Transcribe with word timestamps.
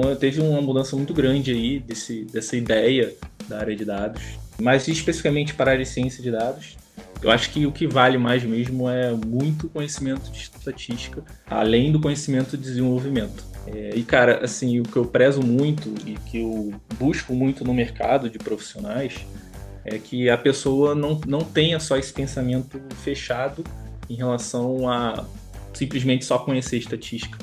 Então 0.00 0.16
teve 0.16 0.40
uma 0.40 0.62
mudança 0.62 0.96
muito 0.96 1.12
grande 1.12 1.52
aí 1.52 1.78
desse, 1.78 2.24
dessa 2.24 2.56
ideia 2.56 3.14
da 3.46 3.58
área 3.58 3.76
de 3.76 3.84
dados, 3.84 4.22
mas 4.58 4.88
especificamente 4.88 5.52
para 5.52 5.70
a 5.70 5.74
área 5.74 5.84
de 5.84 5.90
ciência 5.90 6.22
de 6.22 6.30
dados. 6.30 6.76
Eu 7.22 7.30
acho 7.30 7.50
que 7.50 7.66
o 7.66 7.72
que 7.72 7.86
vale 7.86 8.16
mais 8.16 8.42
mesmo 8.42 8.88
é 8.88 9.12
muito 9.12 9.68
conhecimento 9.68 10.30
de 10.30 10.38
estatística, 10.38 11.22
além 11.46 11.92
do 11.92 12.00
conhecimento 12.00 12.56
de 12.56 12.62
desenvolvimento. 12.62 13.44
É, 13.66 13.90
e, 13.94 14.02
cara, 14.02 14.42
assim, 14.42 14.80
o 14.80 14.84
que 14.84 14.96
eu 14.96 15.04
prezo 15.04 15.42
muito 15.42 15.92
e 16.06 16.14
que 16.30 16.38
eu 16.38 16.72
busco 16.98 17.34
muito 17.34 17.62
no 17.62 17.74
mercado 17.74 18.30
de 18.30 18.38
profissionais 18.38 19.26
é 19.84 19.98
que 19.98 20.30
a 20.30 20.38
pessoa 20.38 20.94
não, 20.94 21.20
não 21.26 21.40
tenha 21.40 21.78
só 21.78 21.98
esse 21.98 22.12
pensamento 22.12 22.80
fechado 23.02 23.62
em 24.08 24.14
relação 24.14 24.88
a 24.88 25.26
simplesmente 25.74 26.24
só 26.24 26.38
conhecer 26.38 26.78
estatística 26.78 27.36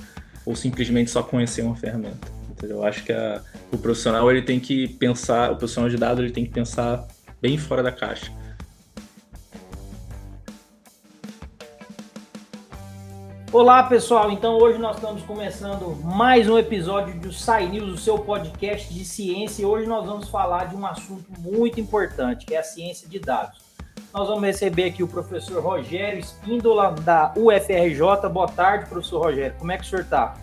ou 0.43 0.55
simplesmente 0.55 1.11
só 1.11 1.21
conhecer 1.21 1.61
uma 1.61 1.75
ferramenta. 1.75 2.36
Entendeu? 2.57 2.77
Eu 2.77 2.85
acho 2.85 3.03
que 3.03 3.13
a, 3.13 3.39
o 3.71 3.77
profissional 3.77 4.29
ele 4.31 4.41
tem 4.41 4.59
que 4.59 4.87
pensar, 4.87 5.51
o 5.51 5.55
profissional 5.55 5.89
de 5.89 5.95
dados 5.95 6.23
ele 6.23 6.33
tem 6.33 6.43
que 6.43 6.51
pensar 6.51 7.07
bem 7.39 7.55
fora 7.55 7.83
da 7.83 7.91
caixa. 7.91 8.31
Olá 13.53 13.83
pessoal, 13.83 14.31
então 14.31 14.57
hoje 14.57 14.79
nós 14.79 14.95
estamos 14.95 15.21
começando 15.23 15.95
mais 16.03 16.49
um 16.49 16.57
episódio 16.57 17.19
do 17.19 17.31
Sai 17.31 17.69
News, 17.69 17.93
o 17.93 17.97
seu 17.97 18.19
podcast 18.19 18.91
de 18.91 19.05
ciência, 19.05 19.61
e 19.61 19.65
hoje 19.65 19.87
nós 19.87 20.05
vamos 20.05 20.27
falar 20.27 20.65
de 20.65 20.75
um 20.75 20.85
assunto 20.85 21.31
muito 21.39 21.79
importante, 21.79 22.45
que 22.45 22.55
é 22.55 22.59
a 22.59 22.63
ciência 22.63 23.07
de 23.07 23.19
dados. 23.19 23.59
Nós 24.13 24.27
vamos 24.27 24.43
receber 24.43 24.85
aqui 24.85 25.03
o 25.03 25.07
professor 25.07 25.61
Rogério 25.63 26.19
Espíndola, 26.19 26.91
da 26.91 27.33
UFRJ. 27.37 28.29
Boa 28.31 28.47
tarde, 28.47 28.89
professor 28.89 29.25
Rogério. 29.25 29.55
Como 29.59 29.71
é 29.71 29.77
que 29.77 29.83
o 29.83 29.87
senhor 29.87 30.01
está? 30.01 30.35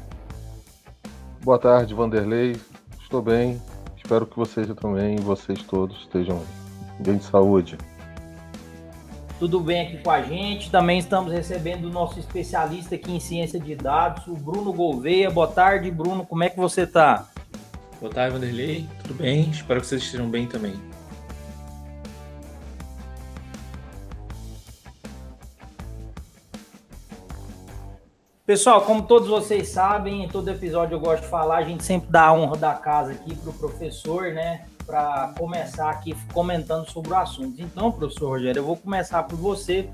Boa 1.45 1.59
tarde, 1.59 1.93
Vanderlei. 1.93 2.57
Estou 3.03 3.21
bem. 3.21 3.61
Espero 3.99 4.25
que 4.25 4.35
vocês 4.35 4.67
também, 4.81 5.17
vocês 5.17 5.63
todos, 5.63 6.01
estejam 6.01 6.43
bem 6.99 7.19
de 7.19 7.25
saúde. 7.25 7.77
Tudo 9.39 9.61
bem 9.61 9.83
aqui 9.83 9.99
com 9.99 10.11
a 10.11 10.23
gente. 10.23 10.71
Também 10.71 10.99
estamos 10.99 11.31
recebendo 11.31 11.85
o 11.85 11.91
nosso 11.91 12.19
especialista 12.19 12.95
aqui 12.95 13.13
em 13.13 13.21
ciência 13.21 13.61
de 13.61 13.77
dados, 13.77 14.27
o 14.27 14.35
Bruno 14.35 14.73
Gouveia. 14.73 15.31
Boa 15.31 15.47
tarde, 15.47 15.91
Bruno. 15.91 16.25
Como 16.25 16.43
é 16.43 16.49
que 16.49 16.57
você 16.57 16.85
está? 16.85 17.29
Boa 18.01 18.11
tarde, 18.11 18.33
Vanderlei. 18.33 18.87
Tudo 19.03 19.13
bem? 19.13 19.51
Espero 19.51 19.83
que 19.83 19.87
vocês 19.87 20.03
estejam 20.03 20.31
bem 20.31 20.47
também. 20.47 20.73
Pessoal, 28.47 28.83
como 28.83 29.07
todos 29.07 29.27
vocês 29.27 29.69
sabem, 29.69 30.23
em 30.23 30.29
todo 30.29 30.51
episódio 30.51 30.97
eu 30.97 31.01
gosto 31.01 31.23
de 31.23 31.29
falar, 31.31 31.57
a 31.57 31.63
gente 31.63 31.83
sempre 31.83 32.11
dá 32.11 32.25
a 32.25 32.35
honra 32.35 32.59
da 32.59 32.75
casa 32.75 33.13
aqui 33.13 33.35
para 33.35 33.49
o 33.49 33.55
professor, 33.55 34.35
né? 34.35 34.67
Para 34.85 35.33
começar 35.39 35.89
aqui 35.89 36.15
comentando 36.31 36.87
sobre 36.91 37.13
o 37.13 37.17
assunto. 37.17 37.59
Então, 37.63 37.91
professor 37.91 38.29
Rogério, 38.29 38.61
eu 38.61 38.65
vou 38.65 38.77
começar 38.77 39.23
por 39.23 39.37
você. 39.37 39.89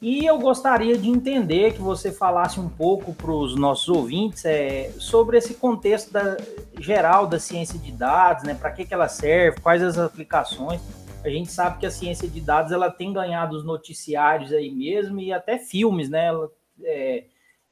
E 0.00 0.24
eu 0.24 0.38
gostaria 0.38 0.96
de 0.96 1.10
entender 1.10 1.74
que 1.74 1.82
você 1.82 2.10
falasse 2.10 2.58
um 2.58 2.70
pouco 2.70 3.12
para 3.12 3.30
os 3.30 3.54
nossos 3.54 3.88
ouvintes 3.90 4.46
é, 4.46 4.90
sobre 4.98 5.36
esse 5.36 5.52
contexto 5.52 6.10
da, 6.10 6.38
geral 6.80 7.26
da 7.26 7.38
ciência 7.38 7.78
de 7.78 7.92
dados, 7.92 8.44
né? 8.44 8.54
Para 8.54 8.70
que, 8.70 8.86
que 8.86 8.94
ela 8.94 9.08
serve, 9.08 9.60
quais 9.60 9.82
as 9.82 9.98
aplicações. 9.98 10.80
A 11.22 11.28
gente 11.28 11.52
sabe 11.52 11.80
que 11.80 11.84
a 11.84 11.90
ciência 11.90 12.26
de 12.26 12.40
dados 12.40 12.72
ela 12.72 12.90
tem 12.90 13.12
ganhado 13.12 13.54
os 13.54 13.62
noticiários 13.62 14.54
aí 14.54 14.70
mesmo 14.70 15.20
e 15.20 15.34
até 15.34 15.58
filmes, 15.58 16.08
né? 16.08 16.28
Ela, 16.28 16.48
é, 16.82 17.24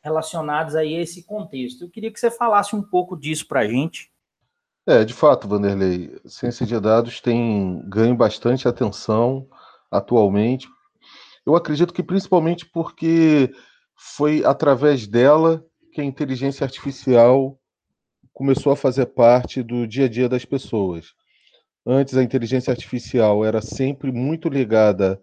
relacionados 0.02 0.74
aí 0.74 0.96
a 0.96 1.00
esse 1.00 1.24
contexto. 1.24 1.84
Eu 1.84 1.90
queria 1.90 2.12
que 2.12 2.18
você 2.18 2.30
falasse 2.30 2.74
um 2.74 2.82
pouco 2.82 3.16
disso 3.16 3.46
para 3.46 3.60
a 3.60 3.68
gente. 3.68 4.10
É, 4.86 5.04
de 5.04 5.14
fato, 5.14 5.46
Vanderlei, 5.46 6.18
ciência 6.26 6.66
de 6.66 6.78
dados 6.80 7.20
tem 7.20 7.82
ganho 7.88 8.16
bastante 8.16 8.66
atenção 8.66 9.46
atualmente. 9.90 10.66
Eu 11.46 11.54
acredito 11.54 11.92
que 11.92 12.02
principalmente 12.02 12.66
porque 12.66 13.52
foi 13.96 14.44
através 14.44 15.06
dela 15.06 15.64
que 15.92 16.00
a 16.00 16.04
inteligência 16.04 16.64
artificial 16.64 17.58
começou 18.32 18.72
a 18.72 18.76
fazer 18.76 19.06
parte 19.06 19.62
do 19.62 19.86
dia 19.86 20.06
a 20.06 20.08
dia 20.08 20.28
das 20.28 20.44
pessoas. 20.44 21.14
Antes, 21.86 22.16
a 22.16 22.22
inteligência 22.22 22.70
artificial 22.70 23.44
era 23.44 23.60
sempre 23.60 24.10
muito 24.10 24.48
ligada 24.48 25.20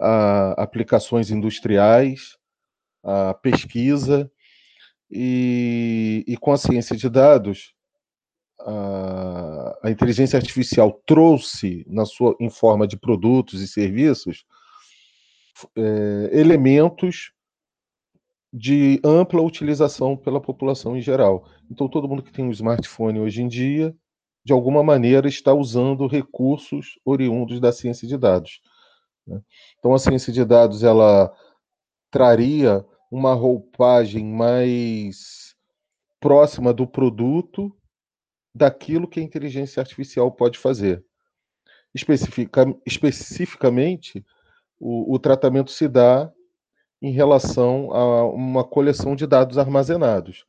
a 0.00 0.62
aplicações 0.62 1.30
industriais, 1.30 2.36
a 3.06 3.34
pesquisa 3.34 4.28
e, 5.08 6.24
e 6.26 6.36
com 6.36 6.52
a 6.52 6.56
ciência 6.56 6.96
de 6.96 7.08
dados, 7.08 7.72
a, 8.58 9.78
a, 9.84 9.90
inteligência 9.90 10.36
artificial 10.36 11.00
trouxe 11.06 11.86
na 11.88 12.04
sua 12.04 12.34
em 12.40 12.50
forma 12.50 12.84
de 12.84 12.96
produtos 12.96 13.60
e 13.60 13.68
serviços 13.68 14.44
é, 15.76 16.30
elementos 16.32 17.32
de 18.52 19.00
ampla 19.04 19.40
utilização 19.40 20.16
pela 20.16 20.40
população 20.40 20.96
em 20.96 21.00
geral. 21.00 21.48
Então, 21.70 21.88
todo 21.88 22.08
mundo 22.08 22.22
que 22.22 22.32
tem 22.32 22.44
um 22.44 22.50
smartphone 22.50 23.20
hoje 23.20 23.42
em 23.42 23.48
dia, 23.48 23.94
de 24.44 24.52
alguma 24.52 24.82
maneira, 24.82 25.28
está 25.28 25.52
usando 25.52 26.08
recursos 26.08 26.98
oriundos 27.04 27.60
da 27.60 27.72
ciência 27.72 28.08
de 28.08 28.16
dados. 28.16 28.60
Né? 29.26 29.40
Então, 29.78 29.94
a 29.94 29.98
ciência 29.98 30.32
de 30.32 30.44
dados 30.44 30.82
ela 30.82 31.32
traria 32.10 32.84
uma 33.10 33.34
roupagem 33.34 34.24
mais 34.24 35.54
próxima 36.20 36.72
do 36.72 36.86
produto 36.86 37.74
daquilo 38.54 39.06
que 39.06 39.20
a 39.20 39.22
inteligência 39.22 39.80
artificial 39.80 40.30
pode 40.32 40.58
fazer. 40.58 41.04
Especifica, 41.94 42.64
especificamente, 42.84 44.24
o, 44.78 45.14
o 45.14 45.18
tratamento 45.18 45.70
se 45.70 45.88
dá 45.88 46.32
em 47.00 47.12
relação 47.12 47.92
a 47.92 48.26
uma 48.30 48.64
coleção 48.64 49.14
de 49.14 49.26
dados 49.26 49.58
armazenados. 49.58 50.44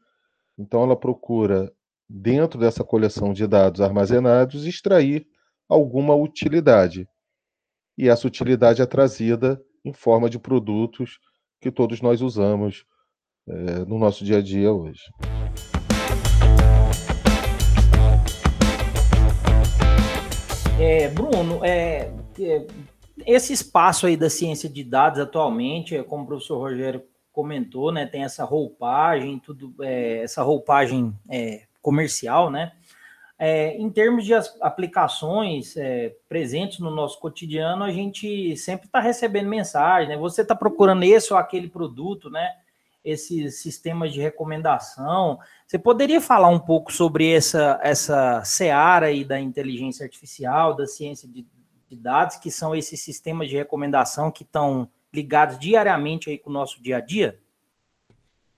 Então, 0.57 0.83
ela 0.83 0.95
procura, 0.95 1.71
dentro 2.09 2.59
dessa 2.59 2.83
coleção 2.83 3.33
de 3.33 3.45
dados 3.45 3.81
armazenados, 3.81 4.65
extrair 4.65 5.27
alguma 5.67 6.15
utilidade. 6.15 7.07
E 7.97 8.07
essa 8.07 8.27
utilidade 8.27 8.81
é 8.81 8.85
trazida 8.85 9.61
em 9.83 9.93
forma 9.93 10.29
de 10.29 10.39
produtos 10.39 11.19
que 11.59 11.71
todos 11.71 12.01
nós 12.01 12.21
usamos 12.21 12.85
é, 13.47 13.85
no 13.85 13.97
nosso 13.97 14.23
dia 14.23 14.37
a 14.37 14.41
dia 14.41 14.71
hoje. 14.71 15.01
É, 20.79 21.09
Bruno, 21.09 21.63
é, 21.65 22.11
é, 22.39 22.67
esse 23.25 23.51
espaço 23.51 24.05
aí 24.05 24.15
da 24.15 24.29
ciência 24.29 24.69
de 24.69 24.83
dados 24.83 25.19
atualmente, 25.19 25.95
é, 25.95 26.03
como 26.03 26.23
o 26.23 26.27
professor 26.27 26.59
Rogério 26.59 27.03
comentou, 27.31 27.91
né, 27.91 28.05
tem 28.05 28.23
essa 28.23 28.43
roupagem, 28.43 29.39
tudo, 29.39 29.73
é, 29.81 30.23
essa 30.23 30.43
roupagem 30.43 31.13
é, 31.29 31.63
comercial, 31.81 32.49
né? 32.51 32.73
É, 33.39 33.77
em 33.77 33.87
termos 33.89 34.25
de 34.25 34.33
aplicações 34.61 35.77
é, 35.77 36.15
presentes 36.27 36.79
no 36.79 36.89
nosso 36.89 37.19
cotidiano, 37.19 37.83
a 37.83 37.91
gente 37.91 38.57
sempre 38.57 38.87
está 38.87 38.99
recebendo 38.99 39.47
mensagem, 39.47 40.09
né? 40.09 40.17
Você 40.17 40.41
está 40.41 40.55
procurando 40.55 41.03
esse 41.03 41.31
ou 41.31 41.37
aquele 41.37 41.69
produto, 41.69 42.31
né? 42.31 42.55
Esses 43.05 43.61
sistemas 43.61 44.11
de 44.11 44.19
recomendação. 44.19 45.39
Você 45.67 45.77
poderia 45.77 46.19
falar 46.19 46.49
um 46.49 46.59
pouco 46.59 46.91
sobre 46.91 47.31
essa, 47.31 47.79
essa 47.83 48.43
seara 48.43 49.07
aí 49.07 49.23
da 49.23 49.39
inteligência 49.39 50.03
artificial, 50.03 50.73
da 50.73 50.87
ciência 50.87 51.27
de, 51.27 51.45
de 51.87 51.95
dados, 51.95 52.37
que 52.37 52.49
são 52.49 52.75
esses 52.75 52.99
sistemas 53.01 53.49
de 53.49 53.55
recomendação 53.55 54.31
que 54.31 54.41
estão 54.41 54.89
ligados 55.13 55.59
diariamente 55.59 56.29
aí 56.29 56.39
com 56.39 56.49
o 56.49 56.53
nosso 56.53 56.81
dia 56.81 56.97
a 56.97 57.01
dia? 57.01 57.39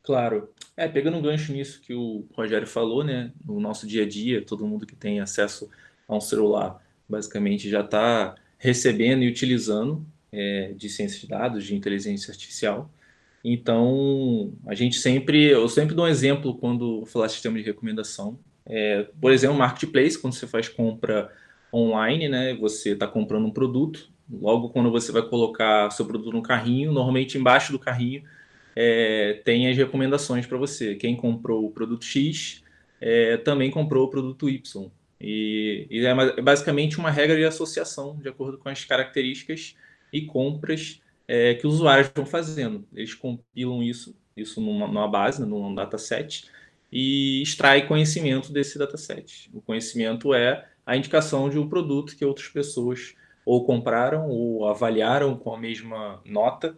Claro. 0.02 0.50
É, 0.80 0.88
pegando 0.88 1.18
um 1.18 1.22
gancho 1.22 1.52
nisso 1.52 1.82
que 1.82 1.94
o 1.94 2.26
Rogério 2.34 2.66
falou, 2.66 3.04
né? 3.04 3.34
No 3.46 3.60
nosso 3.60 3.86
dia 3.86 4.04
a 4.04 4.08
dia, 4.08 4.42
todo 4.42 4.66
mundo 4.66 4.86
que 4.86 4.96
tem 4.96 5.20
acesso 5.20 5.70
a 6.08 6.16
um 6.16 6.22
celular 6.22 6.82
basicamente 7.08 7.70
já 7.70 7.82
está 7.82 8.34
recebendo 8.58 9.22
e 9.22 9.28
utilizando 9.28 10.06
é, 10.32 10.72
de 10.78 10.88
ciência 10.88 11.20
de 11.20 11.28
dados, 11.28 11.66
de 11.66 11.76
inteligência 11.76 12.32
artificial. 12.32 12.90
Então, 13.44 14.54
a 14.66 14.74
gente 14.74 14.96
sempre, 14.96 15.48
eu 15.48 15.68
sempre 15.68 15.94
dou 15.94 16.06
um 16.06 16.08
exemplo 16.08 16.56
quando 16.56 17.06
falar 17.08 17.28
sistema 17.28 17.58
de 17.58 17.64
recomendação. 17.66 18.40
É, 18.66 19.06
por 19.20 19.34
exemplo, 19.34 19.58
marketplace, 19.58 20.18
quando 20.18 20.34
você 20.34 20.48
faz 20.48 20.70
compra 20.70 21.30
online, 21.74 22.30
né? 22.30 22.54
Você 22.54 22.92
está 22.92 23.06
comprando 23.06 23.46
um 23.46 23.52
produto, 23.52 24.10
logo 24.32 24.70
quando 24.70 24.90
você 24.90 25.12
vai 25.12 25.24
colocar 25.24 25.92
seu 25.92 26.06
produto 26.06 26.32
no 26.32 26.42
carrinho, 26.42 26.94
normalmente 26.94 27.38
embaixo 27.38 27.74
do 27.74 27.80
carrinho 27.80 28.24
é, 28.82 29.42
tem 29.44 29.70
as 29.70 29.76
recomendações 29.76 30.46
para 30.46 30.58
você. 30.58 30.96
Quem 30.96 31.14
comprou 31.14 31.66
o 31.66 31.70
produto 31.70 32.06
X 32.06 32.64
é, 33.02 33.36
também 33.36 33.70
comprou 33.70 34.08
o 34.08 34.10
produto 34.10 34.50
Y. 34.50 34.90
E, 35.20 35.86
e, 35.90 36.06
é 36.06 36.42
basicamente 36.42 36.98
uma 36.98 37.12
regra 37.12 37.36
de 37.36 37.44
associação, 37.44 38.18
de 38.22 38.30
acordo 38.30 38.58
com 38.58 38.70
as 38.70 38.86
características 38.86 39.76
e 40.14 40.22
compras 40.22 41.02
é, 41.28 41.56
que 41.56 41.68
os 41.68 41.74
usuários 41.74 42.08
estão 42.08 42.26
fazendo. 42.26 42.88
Eles 42.94 43.14
compilam 43.14 43.84
isso, 43.84 44.16
isso 44.36 44.62
numa, 44.62 44.88
numa 44.88 45.10
base, 45.10 45.46
num 45.46 45.76
dataset, 45.76 46.46
e 46.90 47.42
extrai 47.42 47.86
conhecimento 47.86 48.50
desse 48.50 48.80
dataset. 48.80 49.52
O 49.54 49.60
conhecimento 49.60 50.34
é 50.34 50.66
a 50.86 50.96
indicação 50.96 51.50
de 51.50 51.60
um 51.60 51.68
produto 51.68 52.16
que 52.16 52.24
outras 52.24 52.48
pessoas 52.48 53.14
ou 53.46 53.66
compraram 53.66 54.30
ou 54.30 54.70
avaliaram 54.70 55.36
com 55.36 55.54
a 55.54 55.60
mesma 55.60 56.22
nota. 56.24 56.78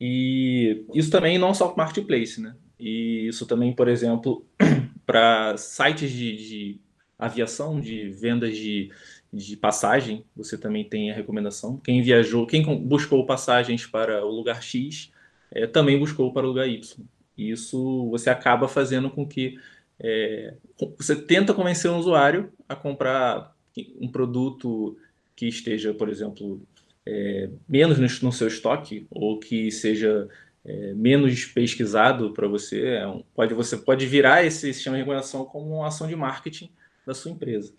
E 0.00 0.84
isso 0.94 1.10
também 1.10 1.38
não 1.38 1.52
só 1.52 1.68
para 1.68 1.84
marketplace, 1.84 2.40
né? 2.40 2.56
E 2.78 3.26
isso 3.28 3.46
também, 3.46 3.74
por 3.74 3.86
exemplo, 3.88 4.46
para 5.04 5.56
sites 5.58 6.10
de, 6.10 6.36
de, 6.36 6.80
aviação, 7.18 7.78
de 7.78 8.08
vendas 8.08 8.56
de, 8.56 8.90
de 9.30 9.56
passagem, 9.56 10.24
você 10.34 10.56
também 10.56 10.88
tem 10.88 11.10
a 11.10 11.14
recomendação. 11.14 11.76
Quem 11.76 12.00
viajou, 12.00 12.46
quem 12.46 12.64
buscou 12.78 13.26
passagens 13.26 13.86
para 13.86 14.24
o 14.24 14.30
lugar 14.30 14.62
X, 14.62 15.12
é, 15.50 15.66
também 15.66 15.98
buscou 15.98 16.32
para 16.32 16.46
o 16.46 16.48
lugar 16.48 16.66
Y. 16.66 17.04
E 17.36 17.50
isso 17.50 18.08
você 18.10 18.30
acaba 18.30 18.66
fazendo 18.68 19.10
com 19.10 19.26
que 19.26 19.58
é, 19.98 20.54
você 20.96 21.14
tenta 21.14 21.52
convencer 21.52 21.90
um 21.90 21.98
usuário 21.98 22.50
a 22.66 22.74
comprar 22.74 23.54
um 24.00 24.08
produto 24.08 24.96
que 25.36 25.46
esteja, 25.46 25.92
por 25.92 26.08
exemplo, 26.08 26.62
é, 27.06 27.48
menos 27.68 27.98
no, 27.98 28.28
no, 28.28 28.32
seu 28.32 28.48
estoque 28.48 29.06
ou 29.10 29.38
que 29.38 29.70
seja 29.70 30.28
é, 30.64 30.94
menos 30.94 31.44
pesquisado 31.46 32.32
para 32.32 32.46
você. 32.46 32.86
É 32.86 33.06
um, 33.06 33.22
pode, 33.34 33.54
você 33.54 33.76
pode 33.76 34.06
virar 34.06 34.44
esse 34.44 34.72
sistema 34.72 34.96
de 34.96 35.02
recomendação 35.02 35.44
como 35.44 35.76
uma 35.76 35.88
ação 35.88 36.06
de 36.06 36.16
marketing 36.16 36.70
da 37.06 37.14
sua 37.14 37.30
empresa. 37.30 37.72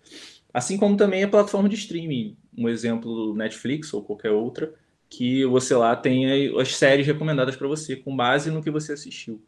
Assim 0.52 0.76
como 0.76 0.96
também 0.96 1.22
a 1.22 1.28
plataforma 1.28 1.68
de 1.68 1.76
streaming, 1.76 2.36
um 2.56 2.68
exemplo 2.68 3.34
Netflix 3.34 3.92
ou 3.94 4.02
qualquer 4.02 4.30
outra, 4.30 4.74
que 5.08 5.44
você 5.46 5.74
lá 5.74 5.94
tenha 5.94 6.60
as 6.60 6.74
séries 6.76 7.06
recomendadas 7.06 7.56
para 7.56 7.68
você 7.68 7.96
com 7.96 8.14
base 8.14 8.50
no 8.50 8.62
que 8.62 8.70
você 8.70 8.92
assistiu. 8.92 9.42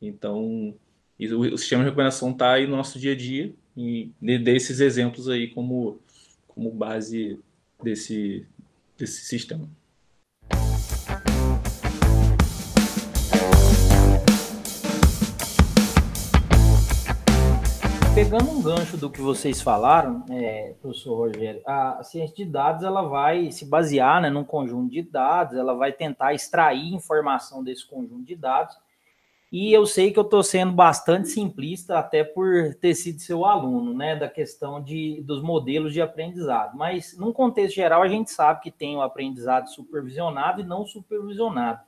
Então, 0.00 0.74
o, 1.18 1.58
sistema 1.58 1.82
de 1.82 1.88
recomendação 1.88 2.30
está 2.30 2.52
aí 2.52 2.66
no 2.66 2.76
nosso 2.76 2.98
dia 2.98 3.12
a 3.12 3.16
dia 3.16 3.52
e 3.76 4.10
dê 4.20 4.56
esses 4.56 4.80
exemplos 4.80 5.28
aí 5.28 5.48
como, 5.48 5.98
como 6.48 6.70
base 6.70 7.38
desse, 7.82 8.46
desse 9.00 9.24
sistema. 9.24 9.68
Pegando 18.14 18.50
um 18.50 18.60
gancho 18.60 18.98
do 18.98 19.08
que 19.08 19.20
vocês 19.20 19.62
falaram, 19.62 20.26
é, 20.30 20.74
professor 20.82 21.16
Rogério, 21.16 21.62
a 21.66 22.02
ciência 22.02 22.36
de 22.36 22.44
dados 22.44 22.82
ela 22.84 23.02
vai 23.02 23.50
se 23.50 23.64
basear 23.64 24.20
né, 24.20 24.28
num 24.28 24.44
conjunto 24.44 24.90
de 24.90 25.00
dados, 25.00 25.56
ela 25.56 25.74
vai 25.74 25.90
tentar 25.92 26.34
extrair 26.34 26.92
informação 26.92 27.64
desse 27.64 27.86
conjunto 27.86 28.24
de 28.24 28.36
dados 28.36 28.76
e 29.52 29.72
eu 29.72 29.84
sei 29.84 30.12
que 30.12 30.18
eu 30.18 30.24
estou 30.24 30.44
sendo 30.44 30.72
bastante 30.72 31.28
simplista, 31.28 31.98
até 31.98 32.22
por 32.22 32.72
ter 32.76 32.94
sido 32.94 33.20
seu 33.20 33.44
aluno, 33.44 33.92
né, 33.92 34.14
da 34.14 34.28
questão 34.28 34.80
de, 34.80 35.20
dos 35.22 35.42
modelos 35.42 35.92
de 35.92 36.00
aprendizado. 36.00 36.76
Mas, 36.76 37.18
num 37.18 37.32
contexto 37.32 37.74
geral, 37.74 38.00
a 38.02 38.08
gente 38.08 38.30
sabe 38.30 38.60
que 38.60 38.70
tem 38.70 38.96
o 38.96 39.02
aprendizado 39.02 39.68
supervisionado 39.68 40.60
e 40.60 40.64
não 40.64 40.86
supervisionado. 40.86 41.80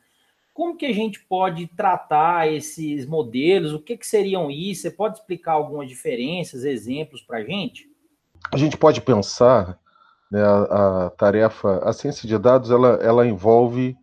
Como 0.53 0.77
que 0.77 0.87
a 0.87 0.93
gente 0.93 1.21
pode 1.21 1.69
tratar 1.69 2.53
esses 2.53 3.07
modelos? 3.07 3.73
O 3.73 3.79
que, 3.79 3.97
que 3.97 4.07
seriam 4.07 4.51
isso? 4.51 4.83
Você 4.83 4.91
pode 4.91 5.19
explicar 5.19 5.53
algumas 5.53 5.89
diferenças, 5.89 6.65
exemplos 6.65 7.23
para 7.23 7.39
a 7.39 7.45
gente? 7.45 7.89
A 8.53 8.57
gente 8.57 8.77
pode 8.77 9.01
pensar 9.01 9.79
né, 10.31 10.43
a, 10.43 11.07
a, 11.07 11.11
tarefa, 11.11 11.79
a 11.85 11.93
ciência 11.93 12.29
de 12.29 12.37
dados, 12.39 12.73
ela, 12.73 12.99
ela 13.03 13.27
envolve 13.27 13.97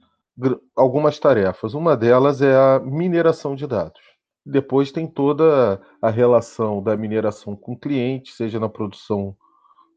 algumas 0.80 1.20
tarefas. 1.20 1.74
Uma 1.74 1.96
delas 1.96 2.42
é 2.42 2.56
a 2.56 2.80
mineração 2.80 3.54
de 3.54 3.68
dados. 3.68 4.02
Depois 4.46 4.92
tem 4.92 5.06
toda 5.06 5.80
a 6.02 6.10
relação 6.10 6.82
da 6.82 6.96
mineração 6.96 7.56
com 7.56 7.74
o 7.74 7.80
cliente, 7.80 8.32
seja 8.32 8.60
na 8.60 8.70
produção 8.70 9.36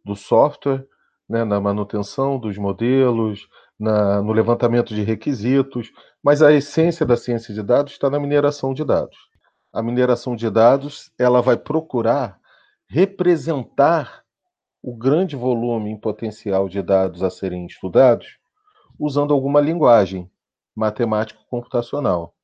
do 0.05 0.17
software, 0.17 0.85
né, 1.29 1.45
na 1.45 1.61
manutenção 1.61 2.39
dos 2.39 2.59
modelos, 2.59 3.49
na, 3.79 4.21
no 4.21 4.33
levantamento 4.33 4.93
de 4.95 5.03
requisitos, 5.03 5.93
mas 6.23 6.43
a 6.43 6.53
essência 6.53 7.07
da 7.07 7.17
ciência 7.17 7.55
de 7.55 7.63
dados 7.63 7.93
está 7.93 8.11
na 8.11 8.19
mineração 8.19 8.75
de 8.75 8.85
dados. 8.85 9.17
A 9.73 9.83
mineração 9.83 10.35
de 10.35 10.51
dados 10.51 11.13
ela 11.19 11.41
vai 11.41 11.57
procurar 11.57 12.39
representar 12.89 14.23
o 14.83 14.95
grande 14.95 15.37
volume 15.37 15.91
em 15.91 15.97
potencial 15.97 16.69
de 16.69 16.83
dados 16.83 17.23
a 17.23 17.31
serem 17.31 17.65
estudados 17.67 18.39
usando 18.99 19.33
alguma 19.33 19.61
linguagem 19.61 20.31
matemático-computacional. 20.75 22.35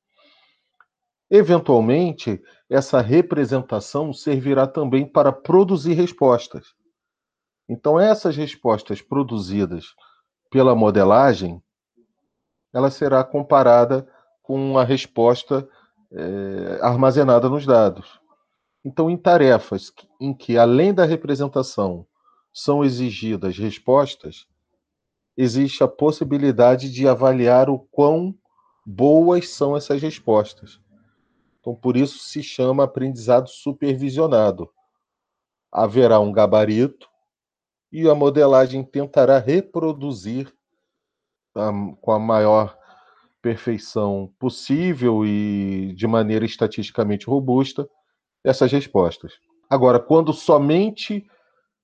Eventualmente, 1.29 2.41
essa 2.69 3.01
representação 3.01 4.11
servirá 4.11 4.65
também 4.65 5.05
para 5.05 5.31
produzir 5.31 5.93
respostas. 5.93 6.73
Então, 7.67 7.99
essas 7.99 8.35
respostas 8.35 9.01
produzidas 9.01 9.93
pela 10.49 10.75
modelagem, 10.75 11.61
ela 12.73 12.89
será 12.89 13.23
comparada 13.23 14.07
com 14.41 14.77
a 14.79 14.83
resposta 14.83 15.69
é, 16.11 16.79
armazenada 16.81 17.47
nos 17.47 17.65
dados. 17.65 18.19
Então, 18.83 19.09
em 19.09 19.17
tarefas 19.17 19.93
em 20.19 20.33
que, 20.33 20.57
além 20.57 20.93
da 20.93 21.05
representação, 21.05 22.07
são 22.51 22.83
exigidas 22.83 23.57
respostas, 23.57 24.47
existe 25.41 25.81
a 25.81 25.87
possibilidade 25.87 26.91
de 26.91 27.07
avaliar 27.07 27.69
o 27.69 27.79
quão 27.79 28.35
boas 28.85 29.47
são 29.47 29.77
essas 29.77 30.01
respostas. 30.01 30.81
Então, 31.61 31.73
por 31.73 31.95
isso 31.95 32.19
se 32.19 32.43
chama 32.43 32.83
aprendizado 32.83 33.47
supervisionado. 33.47 34.69
Haverá 35.71 36.19
um 36.19 36.33
gabarito 36.33 37.07
e 37.89 38.05
a 38.09 38.13
modelagem 38.13 38.83
tentará 38.83 39.39
reproduzir 39.39 40.53
com 42.01 42.11
a 42.11 42.19
maior 42.19 42.77
perfeição 43.41 44.33
possível 44.37 45.25
e 45.25 45.93
de 45.95 46.05
maneira 46.05 46.43
estatisticamente 46.43 47.27
robusta 47.27 47.89
essas 48.43 48.73
respostas. 48.73 49.39
Agora, 49.69 50.01
quando 50.01 50.33
somente 50.33 51.25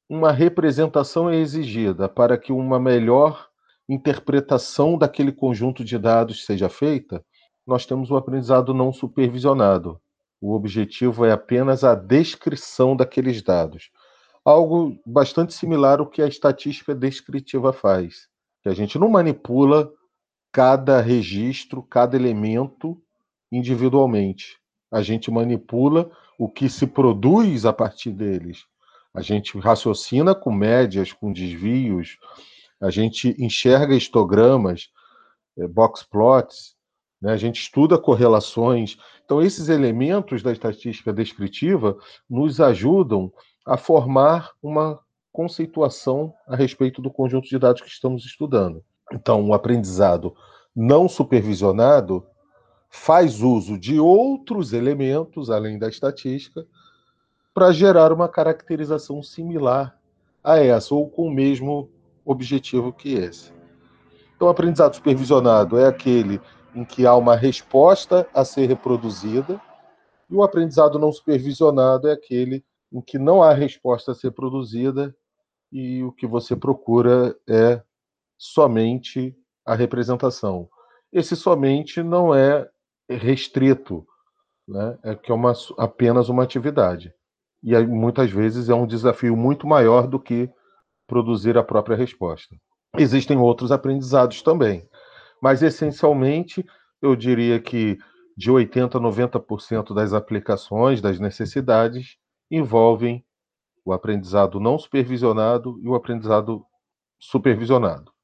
uma 0.10 0.32
representação 0.32 1.30
é 1.30 1.36
exigida 1.36 2.08
para 2.08 2.38
que 2.38 2.52
uma 2.52 2.80
melhor 2.80 3.48
interpretação 3.90 4.98
daquele 4.98 5.32
conjunto 5.32 5.84
de 5.84 5.98
dados 5.98 6.46
seja 6.46 6.70
feita, 6.70 7.24
nós 7.66 7.86
temos 7.86 8.12
o 8.12 8.16
aprendizado 8.16 8.74
não 8.74 8.94
supervisionado. 8.94 10.00
O 10.40 10.54
objetivo 10.54 11.26
é 11.26 11.32
apenas 11.32 11.84
a 11.84 11.96
descrição 11.96 12.96
daqueles 12.96 13.42
dados. 13.42 13.90
Algo 14.44 14.96
bastante 15.06 15.54
similar 15.54 16.00
ao 16.00 16.08
que 16.08 16.22
a 16.22 16.28
estatística 16.28 16.94
descritiva 16.94 17.74
faz. 17.74 18.28
Que 18.62 18.70
a 18.70 18.74
gente 18.74 19.00
não 19.00 19.10
manipula 19.10 19.92
cada 20.52 21.02
registro, 21.02 21.82
cada 21.82 22.16
elemento 22.16 23.02
individualmente. 23.52 24.58
A 24.92 25.02
gente 25.02 25.32
manipula 25.32 26.12
o 26.38 26.48
que 26.48 26.70
se 26.70 26.86
produz 26.86 27.66
a 27.66 27.74
partir 27.74 28.12
deles. 28.12 28.66
A 29.16 29.22
gente 29.22 29.58
raciocina 29.58 30.36
com 30.36 30.52
médias, 30.52 31.14
com 31.14 31.32
desvios, 31.32 32.18
a 32.82 32.90
gente 32.90 33.34
enxerga 33.40 33.96
histogramas, 33.96 34.90
eh, 35.58 35.68
box 35.68 36.04
plots, 36.04 36.76
né? 37.22 37.32
a 37.32 37.38
gente 37.38 37.62
estuda 37.62 37.98
correlações. 37.98 38.98
Então, 39.24 39.42
esses 39.42 39.70
elementos 39.70 40.44
da 40.44 40.52
estatística 40.52 41.14
descritiva 41.14 41.98
nos 42.30 42.60
ajudam 42.60 43.32
a 43.66 43.78
formar 43.78 44.52
uma 44.62 45.00
conceituação 45.32 46.34
a 46.48 46.56
respeito 46.56 47.02
do 47.02 47.10
conjunto 47.10 47.48
de 47.48 47.58
dados 47.58 47.82
que 47.82 47.90
estamos 47.90 48.26
estudando. 48.26 48.84
Então, 49.12 49.48
o 49.48 49.54
aprendizado 49.54 50.36
não 50.76 51.08
supervisionado 51.08 52.26
faz 52.90 53.42
uso 53.42 53.78
de 53.78 54.00
outros 54.00 54.74
elementos 54.74 55.50
além 55.50 55.80
da 55.80 55.88
estatística 55.88 56.66
para 57.56 57.72
gerar 57.72 58.12
uma 58.12 58.28
caracterização 58.28 59.24
similar 59.24 59.98
a 60.44 60.60
essa, 60.60 60.94
ou 60.94 61.10
com 61.10 61.28
o 61.28 61.32
mesmo 61.32 61.90
objetivo 62.26 62.92
que 62.92 63.14
esse. 63.14 63.54
Então, 64.36 64.50
o 64.50 64.52
aprendizado 64.52 64.98
supervisionado 64.98 65.80
é 65.80 65.88
aquele 65.88 66.42
em 66.76 66.84
que 66.84 67.06
há 67.06 67.16
uma 67.16 67.34
resposta 67.34 68.28
a 68.34 68.44
ser 68.44 68.66
reproduzida, 68.66 69.60
e 70.30 70.36
o 70.36 70.44
aprendizado 70.44 71.00
não 71.00 71.14
supervisionado 71.14 72.10
é 72.10 72.12
aquele 72.12 72.62
em 72.92 73.00
que 73.00 73.18
não 73.18 73.42
há 73.42 73.54
resposta 73.54 74.12
a 74.12 74.16
ser 74.16 74.32
produzida 74.32 75.16
e 75.72 76.04
o 76.04 76.12
que 76.12 76.28
você 76.28 76.58
procura 76.58 77.34
é 77.48 77.82
somente 78.38 79.34
a 79.66 79.76
representação. 79.76 80.68
Esse 81.10 81.38
somente 81.38 82.04
não 82.04 82.36
é 82.36 82.70
restrito, 83.10 84.06
né? 84.68 84.98
é 85.04 85.16
que 85.16 85.32
é 85.32 85.36
uma, 85.36 85.54
apenas 85.78 86.28
uma 86.28 86.44
atividade 86.44 87.14
e 87.66 87.88
muitas 87.88 88.30
vezes 88.30 88.70
é 88.70 88.76
um 88.76 88.86
desafio 88.86 89.36
muito 89.36 89.66
maior 89.66 90.08
do 90.08 90.20
que 90.20 90.48
produzir 91.08 91.58
a 91.58 91.64
própria 91.64 91.98
resposta. 91.98 92.56
Existem 92.96 93.38
outros 93.38 93.72
aprendizados 93.72 94.44
também, 94.44 94.88
mas 95.42 95.64
essencialmente 95.64 96.64
eu 97.02 97.16
diria 97.16 97.60
que 97.60 97.98
de 98.38 98.52
80% 98.52 98.96
a 98.96 99.00
90% 99.00 99.96
das 99.96 100.14
aplicações, 100.14 101.02
das 101.02 101.20
necessidades, 101.20 102.18
envolvem 102.52 103.26
o 103.84 103.92
aprendizado 103.92 104.60
não 104.60 104.78
supervisionado 104.78 105.80
e 105.82 105.88
o 105.88 105.96
aprendizado 105.96 106.64
supervisionado. 107.20 108.15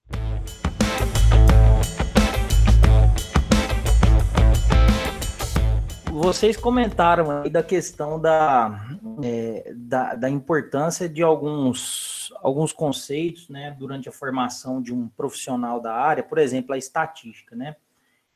Vocês 6.11 6.57
comentaram 6.57 7.31
aí 7.31 7.49
da 7.49 7.63
questão 7.63 8.19
da, 8.19 8.97
é, 9.23 9.73
da, 9.73 10.13
da, 10.15 10.29
importância 10.29 11.07
de 11.07 11.23
alguns, 11.23 12.33
alguns 12.41 12.73
conceitos 12.73 13.47
né, 13.47 13.75
durante 13.79 14.09
a 14.09 14.11
formação 14.11 14.81
de 14.81 14.93
um 14.93 15.07
profissional 15.07 15.79
da 15.79 15.93
área, 15.93 16.21
por 16.21 16.37
exemplo, 16.37 16.73
a 16.73 16.77
estatística, 16.77 17.55
né? 17.55 17.77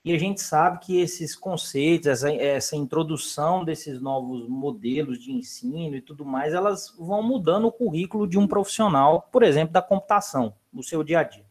E 0.05 0.13
a 0.13 0.19
gente 0.19 0.39
sabe 0.39 0.79
que 0.79 1.01
esses 1.01 1.35
conceitos, 1.35 2.07
essa, 2.07 2.31
essa 2.31 2.75
introdução 2.75 3.65
desses 3.65 3.99
novos 3.99 4.47
modelos 4.47 5.19
de 5.19 5.31
ensino 5.31 5.95
e 5.95 6.01
tudo 6.01 6.23
mais, 6.23 6.53
elas 6.53 6.95
vão 6.97 7.23
mudando 7.23 7.65
o 7.65 7.71
currículo 7.71 8.27
de 8.27 8.37
um 8.37 8.47
profissional, 8.47 9.27
por 9.31 9.41
exemplo, 9.41 9.73
da 9.73 9.81
computação, 9.81 10.53
no 10.71 10.83
seu 10.83 11.03
dia 11.03 11.19
a 11.19 11.23
dia. 11.23 11.44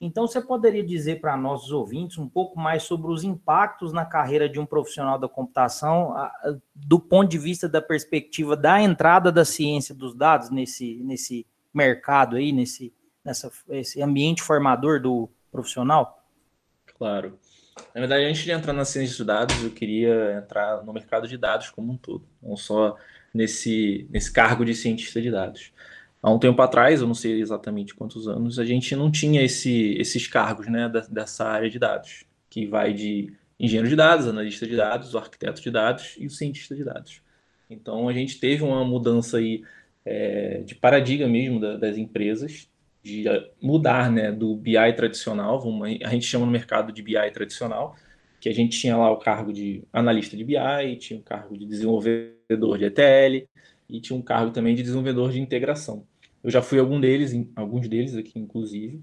Então, 0.00 0.26
você 0.26 0.40
poderia 0.40 0.82
dizer 0.82 1.20
para 1.20 1.36
nossos 1.36 1.70
ouvintes 1.70 2.16
um 2.16 2.28
pouco 2.28 2.58
mais 2.58 2.84
sobre 2.84 3.12
os 3.12 3.22
impactos 3.22 3.92
na 3.92 4.04
carreira 4.04 4.48
de 4.48 4.58
um 4.58 4.64
profissional 4.64 5.18
da 5.18 5.28
computação, 5.28 6.14
do 6.74 6.98
ponto 6.98 7.28
de 7.28 7.36
vista 7.36 7.68
da 7.68 7.82
perspectiva 7.82 8.56
da 8.56 8.80
entrada 8.80 9.30
da 9.30 9.44
ciência 9.44 9.94
dos 9.94 10.14
dados 10.14 10.50
nesse, 10.50 11.02
nesse 11.04 11.46
mercado 11.74 12.36
aí, 12.36 12.50
nesse 12.50 12.94
nessa, 13.24 13.50
esse 13.68 14.02
ambiente 14.02 14.42
formador 14.42 15.00
do 15.00 15.30
profissional? 15.50 16.24
Claro. 16.98 17.38
Na 17.94 18.00
verdade, 18.00 18.24
antes 18.24 18.42
de 18.42 18.50
entrar 18.50 18.72
na 18.72 18.84
ciência 18.84 19.16
de 19.16 19.24
dados, 19.24 19.62
eu 19.62 19.70
queria 19.70 20.34
entrar 20.44 20.82
no 20.84 20.92
mercado 20.92 21.26
de 21.26 21.36
dados 21.36 21.70
como 21.70 21.92
um 21.92 21.96
todo, 21.96 22.26
não 22.42 22.56
só 22.56 22.96
nesse, 23.32 24.06
nesse 24.10 24.30
cargo 24.32 24.64
de 24.64 24.74
cientista 24.74 25.20
de 25.20 25.30
dados. 25.30 25.72
Há 26.22 26.30
um 26.30 26.38
tempo 26.38 26.60
atrás, 26.60 27.00
eu 27.00 27.06
não 27.06 27.14
sei 27.14 27.40
exatamente 27.40 27.94
quantos 27.94 28.28
anos, 28.28 28.58
a 28.58 28.64
gente 28.64 28.94
não 28.94 29.10
tinha 29.10 29.42
esse, 29.42 29.94
esses 29.98 30.26
cargos 30.26 30.66
né, 30.66 30.90
dessa 31.10 31.46
área 31.46 31.70
de 31.70 31.78
dados, 31.78 32.24
que 32.50 32.66
vai 32.66 32.92
de 32.92 33.32
engenheiro 33.58 33.88
de 33.88 33.96
dados, 33.96 34.26
analista 34.26 34.66
de 34.66 34.76
dados, 34.76 35.14
o 35.14 35.18
arquiteto 35.18 35.62
de 35.62 35.70
dados 35.70 36.16
e 36.18 36.26
o 36.26 36.30
cientista 36.30 36.74
de 36.74 36.84
dados. 36.84 37.22
Então, 37.70 38.08
a 38.08 38.12
gente 38.12 38.38
teve 38.38 38.62
uma 38.62 38.84
mudança 38.84 39.38
aí 39.38 39.62
é, 40.04 40.62
de 40.62 40.74
paradigma 40.74 41.28
mesmo 41.28 41.60
da, 41.60 41.76
das 41.76 41.96
empresas, 41.96 42.68
de 43.02 43.24
mudar 43.62 44.10
né, 44.10 44.30
do 44.30 44.54
BI 44.54 44.92
tradicional, 44.94 45.62
a 46.04 46.10
gente 46.10 46.26
chama 46.26 46.44
no 46.44 46.52
mercado 46.52 46.92
de 46.92 47.02
BI 47.02 47.30
tradicional, 47.32 47.96
que 48.40 48.48
a 48.48 48.54
gente 48.54 48.78
tinha 48.78 48.96
lá 48.96 49.10
o 49.10 49.18
cargo 49.18 49.52
de 49.52 49.84
analista 49.92 50.36
de 50.36 50.44
BI, 50.44 50.96
tinha 50.98 51.18
o 51.18 51.22
cargo 51.22 51.56
de 51.56 51.66
desenvolvedor 51.66 52.78
de 52.78 52.84
ETL 52.86 53.46
e 53.88 54.00
tinha 54.00 54.18
um 54.18 54.22
cargo 54.22 54.50
também 54.50 54.74
de 54.74 54.82
desenvolvedor 54.82 55.30
de 55.32 55.40
integração. 55.40 56.06
Eu 56.42 56.50
já 56.50 56.62
fui 56.62 56.78
algum 56.78 57.00
deles, 57.00 57.32
alguns 57.54 57.88
deles 57.88 58.16
aqui 58.16 58.38
inclusive, 58.38 59.02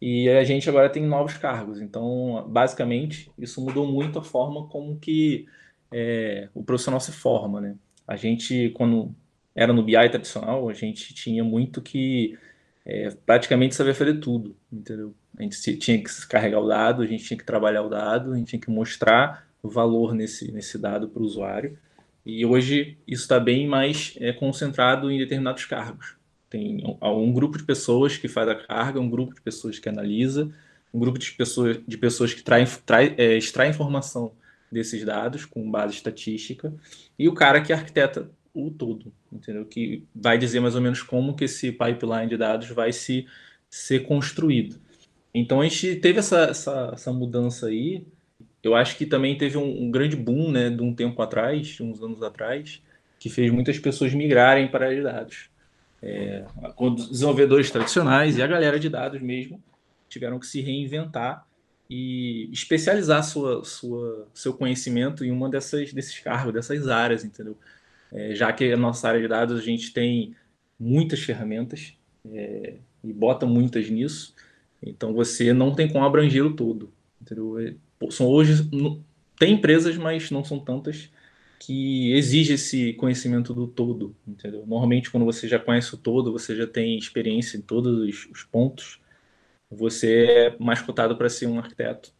e 0.00 0.28
a 0.28 0.44
gente 0.44 0.68
agora 0.68 0.88
tem 0.88 1.04
novos 1.04 1.34
cargos. 1.36 1.80
Então, 1.80 2.46
basicamente, 2.48 3.30
isso 3.38 3.60
mudou 3.60 3.86
muito 3.86 4.18
a 4.18 4.22
forma 4.22 4.66
como 4.68 4.98
que 4.98 5.46
é, 5.92 6.48
o 6.54 6.62
profissional 6.62 7.00
se 7.00 7.12
forma, 7.12 7.60
né? 7.60 7.76
A 8.06 8.16
gente, 8.16 8.70
quando 8.70 9.14
era 9.54 9.72
no 9.72 9.82
BI 9.82 10.08
tradicional, 10.08 10.68
a 10.68 10.72
gente 10.72 11.12
tinha 11.14 11.44
muito 11.44 11.82
que 11.82 12.38
é, 12.86 13.10
praticamente 13.26 13.74
sabia 13.74 13.94
fazer 13.94 14.14
tudo, 14.20 14.56
entendeu? 14.72 15.14
A 15.38 15.42
gente 15.42 15.76
tinha 15.76 16.02
que 16.02 16.26
carregar 16.26 16.60
o 16.60 16.66
dado, 16.66 17.02
a 17.02 17.06
gente 17.06 17.24
tinha 17.24 17.36
que 17.36 17.44
trabalhar 17.44 17.82
o 17.82 17.88
dado, 17.88 18.32
a 18.32 18.36
gente 18.36 18.48
tinha 18.48 18.60
que 18.60 18.70
mostrar 18.70 19.46
o 19.62 19.68
valor 19.68 20.14
nesse, 20.14 20.50
nesse 20.52 20.78
dado 20.78 21.08
para 21.08 21.22
o 21.22 21.24
usuário. 21.24 21.78
E 22.24 22.44
hoje 22.46 22.98
isso 23.06 23.22
está 23.22 23.38
bem 23.40 23.66
mais 23.66 24.14
é, 24.20 24.32
concentrado 24.32 25.10
em 25.10 25.18
determinados 25.18 25.64
cargos. 25.64 26.17
Tem 26.50 26.82
um, 27.02 27.32
grupo 27.32 27.58
de 27.58 27.64
pessoas 27.64 28.16
que 28.16 28.26
faz 28.26 28.48
a 28.48 28.54
carga, 28.54 29.00
um 29.00 29.10
grupo 29.10 29.34
de 29.34 29.40
pessoas 29.40 29.78
que 29.78 29.88
analisa, 29.88 30.50
um 30.92 30.98
grupo 30.98 31.18
de 31.18 31.30
pessoas, 31.32 31.78
de 31.86 31.98
pessoas 31.98 32.32
que 32.32 32.42
trai, 32.42 32.66
trai, 32.86 33.14
é, 33.18 33.36
extrai 33.36 33.68
informação 33.68 34.32
desses 34.72 35.04
dados 35.04 35.44
com 35.44 35.70
base 35.70 35.94
estatística, 35.94 36.72
e 37.18 37.28
o 37.28 37.34
cara 37.34 37.60
que 37.60 37.72
arquiteta 37.72 38.30
o 38.54 38.70
todo, 38.70 39.12
entendeu? 39.32 39.64
Que 39.64 40.04
vai 40.14 40.38
dizer 40.38 40.60
mais 40.60 40.74
ou 40.74 40.80
menos 40.80 41.02
como 41.02 41.36
que 41.36 41.44
esse 41.44 41.70
pipeline 41.70 42.28
de 42.28 42.36
dados 42.36 42.68
vai 42.68 42.92
se 42.92 43.26
ser 43.70 44.00
construído. 44.00 44.76
Então 45.34 45.60
a 45.60 45.64
gente 45.64 45.96
teve 45.96 46.18
essa, 46.18 46.44
essa, 46.44 46.90
essa 46.94 47.12
mudança 47.12 47.66
aí. 47.66 48.04
Eu 48.62 48.74
acho 48.74 48.96
que 48.96 49.06
também 49.06 49.36
teve 49.36 49.56
um, 49.56 49.84
um, 49.84 49.90
grande 49.90 50.16
boom, 50.16 50.50
né, 50.50 50.70
de 50.70 50.82
um 50.82 50.94
tempo 50.94 51.20
atrás, 51.22 51.78
uns 51.80 52.02
anos 52.02 52.22
atrás, 52.22 52.82
que 53.18 53.28
fez 53.28 53.50
muitas 53.52 53.78
pessoas 53.78 54.12
migrarem 54.14 54.68
para 54.68 55.02
dados. 55.02 55.50
É, 56.00 56.44
desenvolvedores 56.94 57.70
tradicionais 57.70 58.36
e 58.38 58.42
a 58.42 58.46
galera 58.46 58.78
de 58.78 58.88
dados 58.88 59.20
mesmo 59.20 59.62
tiveram 60.08 60.38
que 60.38 60.46
se 60.46 60.60
reinventar 60.60 61.46
e 61.90 62.48
especializar 62.52 63.24
sua, 63.24 63.64
sua, 63.64 64.28
seu 64.32 64.52
conhecimento 64.54 65.24
em 65.24 65.30
uma 65.30 65.48
dessas 65.48 65.92
desses 65.92 66.18
cargos, 66.20 66.52
dessas 66.52 66.86
áreas, 66.86 67.24
entendeu? 67.24 67.56
é, 68.12 68.34
já 68.34 68.52
que 68.52 68.72
a 68.72 68.76
nossa 68.76 69.08
área 69.08 69.20
de 69.20 69.28
dados 69.28 69.58
a 69.58 69.62
gente 69.62 69.92
tem 69.92 70.34
muitas 70.78 71.20
ferramentas 71.20 71.94
é, 72.30 72.74
e 73.02 73.12
bota 73.12 73.46
muitas 73.46 73.88
nisso, 73.90 74.34
então 74.82 75.12
você 75.12 75.52
não 75.52 75.74
tem 75.74 75.88
como 75.88 76.04
abranger 76.04 76.44
o 76.44 76.54
todo. 76.54 76.92
Entendeu? 77.20 77.58
É, 77.58 77.74
são 78.10 78.26
hoje 78.26 78.68
tem 79.38 79.54
empresas, 79.54 79.96
mas 79.96 80.30
não 80.30 80.44
são 80.44 80.58
tantas 80.58 81.10
que 81.58 82.12
exige 82.12 82.54
esse 82.54 82.92
conhecimento 82.94 83.52
do 83.52 83.66
todo, 83.66 84.14
entendeu? 84.26 84.60
Normalmente 84.60 85.10
quando 85.10 85.24
você 85.24 85.48
já 85.48 85.58
conhece 85.58 85.94
o 85.94 85.98
todo, 85.98 86.32
você 86.32 86.54
já 86.54 86.66
tem 86.66 86.96
experiência 86.96 87.56
em 87.56 87.60
todos 87.60 87.98
os, 87.98 88.28
os 88.30 88.44
pontos, 88.44 89.00
você 89.70 90.24
é 90.26 90.56
mais 90.58 90.80
cotado 90.80 91.16
para 91.16 91.28
ser 91.28 91.46
um 91.46 91.58
arquiteto, 91.58 92.12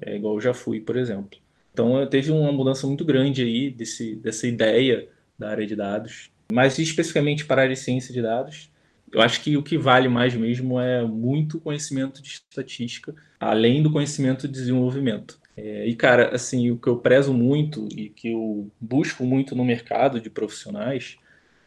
é 0.00 0.16
igual 0.16 0.34
eu 0.34 0.40
já 0.40 0.54
fui, 0.54 0.80
por 0.80 0.96
exemplo. 0.96 1.38
Então 1.72 2.06
teve 2.06 2.30
uma 2.30 2.52
mudança 2.52 2.86
muito 2.86 3.04
grande 3.04 3.42
aí 3.42 3.70
desse, 3.70 4.16
dessa 4.16 4.46
ideia 4.46 5.08
da 5.38 5.50
área 5.50 5.66
de 5.66 5.76
dados, 5.76 6.30
mas 6.50 6.78
especificamente 6.78 7.44
para 7.44 7.62
a 7.62 7.64
área 7.64 7.74
de 7.74 7.80
ciência 7.80 8.14
de 8.14 8.22
dados, 8.22 8.70
eu 9.12 9.20
acho 9.20 9.42
que 9.42 9.56
o 9.56 9.62
que 9.62 9.76
vale 9.76 10.08
mais 10.08 10.34
mesmo 10.34 10.80
é 10.80 11.04
muito 11.04 11.60
conhecimento 11.60 12.22
de 12.22 12.28
estatística, 12.28 13.14
além 13.38 13.82
do 13.82 13.90
conhecimento 13.90 14.46
de 14.46 14.54
desenvolvimento. 14.54 15.38
É, 15.56 15.86
e, 15.86 15.96
cara, 15.96 16.34
assim, 16.34 16.70
o 16.70 16.78
que 16.78 16.88
eu 16.88 16.98
prezo 16.98 17.32
muito 17.32 17.88
e 17.90 18.10
que 18.10 18.32
eu 18.32 18.70
busco 18.80 19.24
muito 19.24 19.54
no 19.56 19.64
mercado 19.64 20.20
de 20.20 20.28
profissionais 20.28 21.16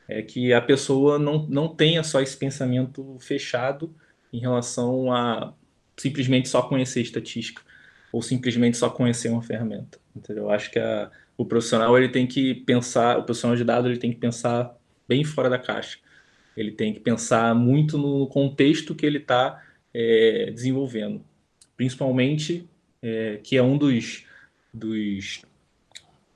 é 0.07 0.21
que 0.21 0.53
a 0.53 0.61
pessoa 0.61 1.17
não, 1.17 1.47
não 1.47 1.67
tenha 1.67 2.03
só 2.03 2.21
esse 2.21 2.37
pensamento 2.37 3.17
fechado 3.19 3.93
em 4.31 4.39
relação 4.39 5.11
a 5.11 5.53
simplesmente 5.97 6.47
só 6.47 6.61
conhecer 6.61 7.01
estatística 7.01 7.61
ou 8.11 8.21
simplesmente 8.21 8.77
só 8.77 8.89
conhecer 8.89 9.29
uma 9.29 9.41
ferramenta. 9.41 9.99
Entendeu? 10.15 10.45
Eu 10.45 10.51
acho 10.51 10.71
que 10.71 10.79
a, 10.79 11.11
o 11.37 11.45
profissional 11.45 11.97
ele 11.97 12.09
tem 12.09 12.27
que 12.27 12.53
pensar, 12.55 13.17
o 13.17 13.23
profissional 13.23 13.55
de 13.55 13.63
dados 13.63 13.89
ele 13.89 13.99
tem 13.99 14.11
que 14.11 14.19
pensar 14.19 14.75
bem 15.07 15.23
fora 15.23 15.49
da 15.49 15.59
caixa. 15.59 15.99
Ele 16.55 16.71
tem 16.71 16.93
que 16.93 16.99
pensar 16.99 17.55
muito 17.55 17.97
no 17.97 18.27
contexto 18.27 18.95
que 18.95 19.05
ele 19.05 19.19
está 19.19 19.63
é, 19.93 20.51
desenvolvendo, 20.53 21.23
principalmente 21.77 22.67
é, 23.01 23.39
que 23.43 23.57
é 23.57 23.63
um 23.63 23.77
dos, 23.77 24.25
dos, 24.73 25.41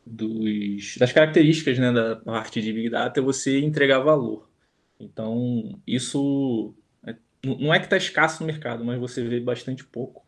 dos, 0.05 0.97
das 0.97 1.11
características 1.11 1.77
né, 1.79 1.91
da 1.91 2.15
parte 2.15 2.61
de 2.61 2.73
big 2.73 2.89
data 2.89 3.19
é 3.19 3.23
você 3.23 3.59
entregar 3.59 3.99
valor. 3.99 4.49
Então 4.99 5.79
isso 5.85 6.73
é, 7.05 7.15
não 7.43 7.73
é 7.73 7.79
que 7.79 7.85
está 7.85 7.97
escasso 7.97 8.41
no 8.41 8.47
mercado, 8.47 8.83
mas 8.83 8.99
você 8.99 9.23
vê 9.23 9.39
bastante 9.39 9.83
pouco. 9.83 10.25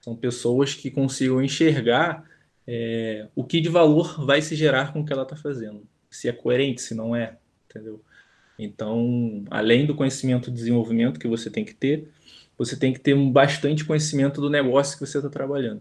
São 0.00 0.14
pessoas 0.14 0.74
que 0.74 0.90
consigam 0.90 1.42
enxergar 1.42 2.24
é, 2.66 3.28
o 3.34 3.44
que 3.44 3.60
de 3.60 3.68
valor 3.68 4.24
vai 4.24 4.42
se 4.42 4.54
gerar 4.54 4.92
com 4.92 5.00
o 5.00 5.04
que 5.04 5.12
ela 5.12 5.22
está 5.22 5.36
fazendo. 5.36 5.86
Se 6.10 6.28
é 6.28 6.32
coerente, 6.32 6.80
se 6.80 6.94
não 6.94 7.14
é, 7.14 7.36
entendeu? 7.68 8.02
Então, 8.58 9.44
além 9.50 9.86
do 9.86 9.94
conhecimento 9.94 10.50
de 10.50 10.56
desenvolvimento 10.56 11.20
que 11.20 11.28
você 11.28 11.48
tem 11.48 11.64
que 11.64 11.74
ter, 11.74 12.08
você 12.58 12.76
tem 12.76 12.92
que 12.92 12.98
ter 12.98 13.14
bastante 13.30 13.84
conhecimento 13.84 14.40
do 14.40 14.50
negócio 14.50 14.98
que 14.98 15.06
você 15.06 15.18
está 15.18 15.30
trabalhando. 15.30 15.80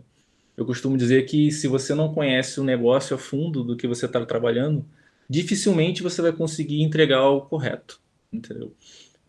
Eu 0.56 0.66
costumo 0.66 0.96
dizer 0.96 1.26
que 1.26 1.52
se 1.52 1.68
você 1.68 1.96
não 1.96 2.14
conhece 2.14 2.60
o 2.60 2.64
negócio 2.64 3.16
a 3.16 3.20
fundo 3.20 3.64
do 3.64 3.76
que 3.76 3.88
você 3.88 4.06
está 4.06 4.24
trabalhando, 4.26 4.86
dificilmente 5.28 6.04
você 6.04 6.22
vai 6.22 6.32
conseguir 6.32 6.82
entregar 6.82 7.28
o 7.30 7.42
correto, 7.42 8.00
entendeu? 8.32 8.74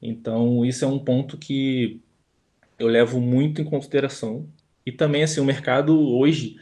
Então, 0.00 0.64
isso 0.64 0.85
é 0.85 0.88
um 0.88 0.99
ponto 0.99 1.37
que 1.37 2.00
eu 2.78 2.87
levo 2.87 3.21
muito 3.21 3.61
em 3.61 3.64
consideração. 3.64 4.49
E 4.87 4.93
também, 4.93 5.23
assim, 5.23 5.40
o 5.40 5.45
mercado 5.45 5.99
hoje, 5.99 6.57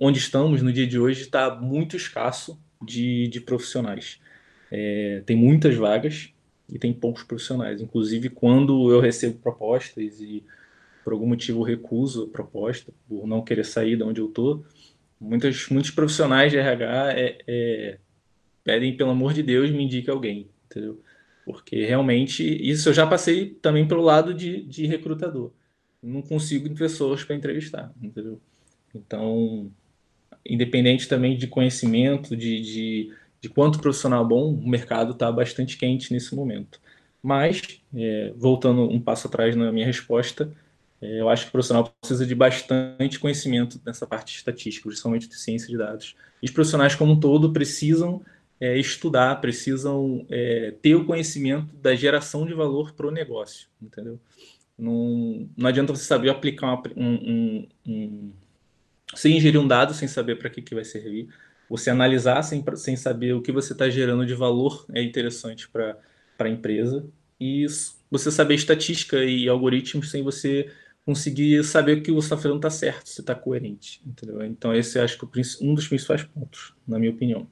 onde 0.00 0.18
estamos 0.18 0.62
no 0.62 0.72
dia 0.72 0.86
de 0.86 0.98
hoje 0.98 1.22
está 1.22 1.54
muito 1.54 1.96
escasso 1.96 2.58
de, 2.82 3.28
de 3.28 3.40
profissionais. 3.40 4.20
É, 4.70 5.22
tem 5.26 5.36
muitas 5.36 5.74
vagas 5.74 6.32
e 6.72 6.78
tem 6.78 6.92
poucos 6.92 7.22
profissionais. 7.22 7.80
Inclusive, 7.80 8.28
quando 8.28 8.90
eu 8.92 9.00
recebo 9.00 9.38
propostas 9.38 10.20
e 10.20 10.44
por 11.02 11.12
algum 11.12 11.26
motivo 11.26 11.62
recuso 11.62 12.24
a 12.24 12.28
proposta, 12.28 12.92
por 13.08 13.26
não 13.26 13.42
querer 13.42 13.64
sair 13.64 13.96
de 13.96 14.02
onde 14.02 14.20
eu 14.20 14.28
estou, 14.28 14.64
Muitos, 15.20 15.68
muitos 15.68 15.90
profissionais 15.90 16.50
de 16.50 16.56
RH 16.56 17.12
é, 17.12 17.38
é, 17.46 17.98
pedem, 18.64 18.96
pelo 18.96 19.10
amor 19.10 19.34
de 19.34 19.42
Deus, 19.42 19.70
me 19.70 19.84
indique 19.84 20.08
alguém, 20.08 20.48
entendeu? 20.64 20.98
Porque 21.44 21.84
realmente, 21.84 22.42
isso 22.42 22.88
eu 22.88 22.94
já 22.94 23.06
passei 23.06 23.50
também 23.50 23.86
pelo 23.86 24.00
lado 24.00 24.32
de, 24.32 24.62
de 24.62 24.86
recrutador. 24.86 25.52
Não 26.02 26.22
consigo 26.22 26.74
pessoas 26.74 27.22
para 27.22 27.36
entrevistar, 27.36 27.92
entendeu? 28.00 28.40
Então, 28.94 29.70
independente 30.46 31.06
também 31.06 31.36
de 31.36 31.46
conhecimento, 31.46 32.34
de, 32.34 32.60
de, 32.62 33.12
de 33.40 33.48
quanto 33.48 33.80
profissional 33.80 34.26
bom, 34.26 34.52
o 34.52 34.68
mercado 34.68 35.12
está 35.12 35.30
bastante 35.32 35.76
quente 35.76 36.12
nesse 36.12 36.34
momento. 36.34 36.80
Mas, 37.22 37.80
é, 37.94 38.32
voltando 38.36 38.82
um 38.82 39.00
passo 39.00 39.26
atrás 39.26 39.54
na 39.56 39.70
minha 39.72 39.86
resposta, 39.86 40.50
é, 41.00 41.20
eu 41.20 41.28
acho 41.28 41.44
que 41.44 41.48
o 41.48 41.52
profissional 41.52 41.92
precisa 42.00 42.26
de 42.26 42.34
bastante 42.34 43.18
conhecimento 43.18 43.80
nessa 43.84 44.06
parte 44.06 44.36
estatística, 44.36 44.86
principalmente 44.88 45.28
de 45.28 45.36
ciência 45.36 45.68
de 45.68 45.76
dados. 45.76 46.14
E 46.42 46.46
os 46.46 46.50
profissionais 46.50 46.94
como 46.94 47.12
um 47.12 47.20
todo 47.20 47.52
precisam 47.52 48.22
é, 48.60 48.76
estudar, 48.78 49.40
precisam 49.40 50.26
é, 50.30 50.74
ter 50.82 50.94
o 50.94 51.06
conhecimento 51.06 51.74
da 51.76 51.94
geração 51.94 52.44
de 52.46 52.52
valor 52.52 52.92
para 52.92 53.06
o 53.06 53.10
negócio, 53.10 53.68
entendeu? 53.80 54.20
Não, 54.78 55.48
não 55.56 55.68
adianta 55.68 55.94
você 55.94 56.04
saber 56.04 56.30
aplicar 56.30 56.66
uma, 56.66 56.82
um, 56.96 57.14
um, 57.14 57.68
um, 57.86 58.32
ingerir 59.24 59.60
um 59.60 59.66
dado 59.66 59.94
sem 59.94 60.08
saber 60.08 60.36
para 60.36 60.50
que, 60.50 60.60
que 60.60 60.74
vai 60.74 60.84
servir. 60.84 61.28
Você 61.70 61.88
analisar 61.88 62.42
sem, 62.42 62.64
sem 62.74 62.96
saber 62.96 63.32
o 63.32 63.40
que 63.40 63.52
você 63.52 63.72
está 63.72 63.88
gerando 63.88 64.26
de 64.26 64.34
valor 64.34 64.84
é 64.92 65.00
interessante 65.00 65.68
para 65.68 65.96
a 66.40 66.48
empresa. 66.48 67.06
E 67.40 67.64
você 68.10 68.30
saber 68.30 68.56
estatística 68.56 69.24
e 69.24 69.48
algoritmos 69.48 70.10
sem 70.10 70.22
você 70.24 70.68
conseguir 71.06 71.62
saber 71.62 71.98
o 71.98 72.02
que 72.02 72.10
você 72.10 72.26
está 72.26 72.36
fazendo 72.36 72.56
está 72.56 72.70
certo, 72.70 73.08
se 73.08 73.20
está 73.20 73.36
coerente. 73.36 74.02
Entendeu? 74.04 74.44
Então, 74.44 74.74
esse 74.74 74.98
acho 74.98 75.16
que 75.16 75.24
é 75.24 75.42
um 75.62 75.72
dos 75.72 75.86
principais 75.86 76.24
pontos, 76.24 76.74
na 76.86 76.98
minha 76.98 77.12
opinião. 77.12 77.46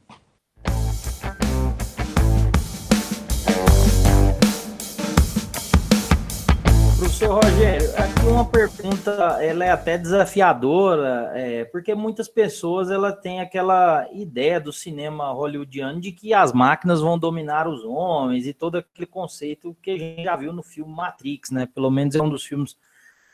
Professor 7.19 7.45
Rogério, 7.45 7.91
aqui 7.97 8.27
uma 8.27 8.45
pergunta, 8.45 9.11
ela 9.43 9.65
é 9.65 9.71
até 9.71 9.99
desafiadora, 9.99 11.33
é, 11.35 11.65
porque 11.65 11.93
muitas 11.93 12.29
pessoas 12.29 12.93
ela 12.93 13.11
têm 13.11 13.41
aquela 13.41 14.09
ideia 14.13 14.61
do 14.61 14.73
cinema 14.73 15.33
hollywoodiano 15.33 16.01
de 16.01 16.13
que 16.13 16.33
as 16.33 16.53
máquinas 16.53 17.01
vão 17.01 17.19
dominar 17.19 17.67
os 17.67 17.85
homens 17.85 18.47
e 18.47 18.55
todo 18.55 18.79
aquele 18.79 19.05
conceito 19.05 19.77
que 19.83 19.91
a 19.91 19.99
gente 19.99 20.23
já 20.23 20.37
viu 20.37 20.53
no 20.53 20.63
filme 20.63 20.95
Matrix, 20.95 21.51
né? 21.51 21.67
Pelo 21.67 21.91
menos 21.91 22.15
é 22.15 22.23
um 22.23 22.31
dos 22.31 22.45
filmes 22.45 22.77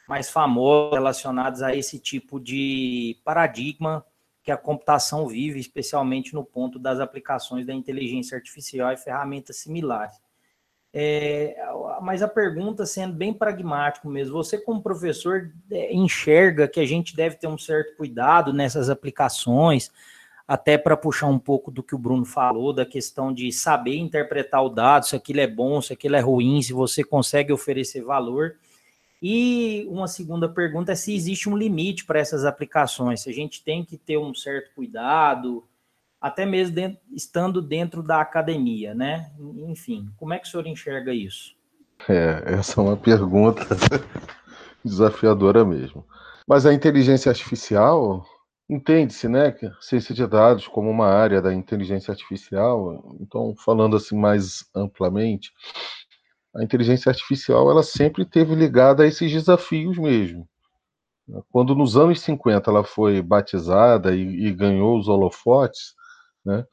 mais 0.08 0.30
famosos 0.30 0.94
relacionados 0.94 1.60
a 1.60 1.76
esse 1.76 1.98
tipo 1.98 2.40
de 2.40 3.18
paradigma 3.22 4.02
que 4.42 4.50
a 4.50 4.56
computação 4.56 5.28
vive, 5.28 5.60
especialmente 5.60 6.32
no 6.32 6.42
ponto 6.42 6.78
das 6.78 7.00
aplicações 7.00 7.66
da 7.66 7.74
inteligência 7.74 8.34
artificial 8.34 8.90
e 8.92 8.96
ferramentas 8.96 9.58
similares. 9.58 10.23
É, 10.96 11.56
mas 12.02 12.22
a 12.22 12.28
pergunta, 12.28 12.86
sendo 12.86 13.14
bem 13.14 13.34
pragmático 13.34 14.08
mesmo, 14.08 14.32
você 14.32 14.56
como 14.56 14.80
professor 14.80 15.50
é, 15.68 15.92
enxerga 15.92 16.68
que 16.68 16.78
a 16.78 16.86
gente 16.86 17.16
deve 17.16 17.34
ter 17.34 17.48
um 17.48 17.58
certo 17.58 17.96
cuidado 17.96 18.52
nessas 18.52 18.88
aplicações, 18.88 19.90
até 20.46 20.78
para 20.78 20.96
puxar 20.96 21.26
um 21.26 21.38
pouco 21.38 21.72
do 21.72 21.82
que 21.82 21.96
o 21.96 21.98
Bruno 21.98 22.24
falou, 22.24 22.72
da 22.72 22.86
questão 22.86 23.32
de 23.32 23.50
saber 23.50 23.96
interpretar 23.96 24.64
o 24.64 24.68
dado, 24.68 25.06
se 25.06 25.16
aquilo 25.16 25.40
é 25.40 25.48
bom, 25.48 25.82
se 25.82 25.92
aquilo 25.92 26.14
é 26.14 26.20
ruim, 26.20 26.62
se 26.62 26.72
você 26.72 27.02
consegue 27.02 27.52
oferecer 27.52 28.04
valor. 28.04 28.54
E 29.20 29.88
uma 29.90 30.06
segunda 30.06 30.48
pergunta 30.48 30.92
é 30.92 30.94
se 30.94 31.12
existe 31.12 31.48
um 31.48 31.56
limite 31.56 32.04
para 32.04 32.20
essas 32.20 32.44
aplicações, 32.44 33.22
se 33.22 33.30
a 33.30 33.32
gente 33.32 33.64
tem 33.64 33.84
que 33.84 33.96
ter 33.96 34.16
um 34.16 34.32
certo 34.32 34.72
cuidado, 34.76 35.64
até 36.24 36.46
mesmo 36.46 36.74
dentro, 36.74 36.98
estando 37.12 37.60
dentro 37.60 38.02
da 38.02 38.18
academia, 38.18 38.94
né? 38.94 39.30
Enfim, 39.68 40.08
como 40.16 40.32
é 40.32 40.38
que 40.38 40.48
o 40.48 40.50
senhor 40.50 40.66
enxerga 40.66 41.12
isso? 41.12 41.54
É, 42.08 42.54
essa 42.54 42.80
é 42.80 42.82
uma 42.82 42.96
pergunta 42.96 43.66
desafiadora 44.82 45.66
mesmo. 45.66 46.02
Mas 46.48 46.64
a 46.64 46.72
inteligência 46.72 47.28
artificial 47.28 48.24
entende-se, 48.70 49.28
né, 49.28 49.54
ciência 49.82 50.14
de 50.14 50.26
dados 50.26 50.66
como 50.66 50.88
uma 50.88 51.08
área 51.08 51.42
da 51.42 51.52
inteligência 51.52 52.10
artificial. 52.10 53.04
Então, 53.20 53.54
falando 53.62 53.94
assim 53.94 54.18
mais 54.18 54.64
amplamente, 54.74 55.52
a 56.56 56.64
inteligência 56.64 57.10
artificial 57.10 57.70
ela 57.70 57.82
sempre 57.82 58.24
teve 58.24 58.54
ligada 58.54 59.02
a 59.02 59.06
esses 59.06 59.30
desafios 59.30 59.98
mesmo. 59.98 60.48
Quando 61.52 61.74
nos 61.74 61.98
anos 61.98 62.18
50 62.22 62.70
ela 62.70 62.82
foi 62.82 63.20
batizada 63.20 64.16
e, 64.16 64.46
e 64.46 64.52
ganhou 64.54 64.98
os 64.98 65.06
holofotes, 65.06 65.92
né? 66.44 66.64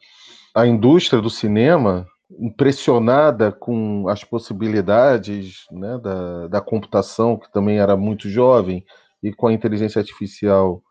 A 0.53 0.67
indústria 0.67 1.21
do 1.21 1.29
cinema, 1.29 2.05
impressionada 2.39 3.51
com 3.51 4.07
as 4.09 4.23
possibilidades 4.23 5.65
né, 5.71 5.97
da, 5.97 6.47
da 6.47 6.61
computação, 6.61 7.37
que 7.37 7.51
também 7.51 7.79
era 7.79 7.95
muito 7.95 8.29
jovem, 8.29 8.85
e 9.23 9.31
com 9.33 9.47
a 9.47 9.53
inteligência 9.53 9.99
artificial 9.99 10.81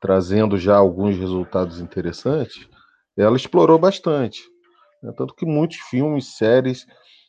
trazendo 0.00 0.58
já 0.58 0.76
alguns 0.76 1.16
resultados 1.16 1.80
interessantes, 1.80 2.68
ela 3.16 3.36
explorou 3.36 3.78
bastante. 3.78 4.42
Né? 5.02 5.12
Tanto 5.16 5.34
que 5.34 5.46
muitos 5.46 5.78
filmes, 5.78 6.36
séries 6.36 6.86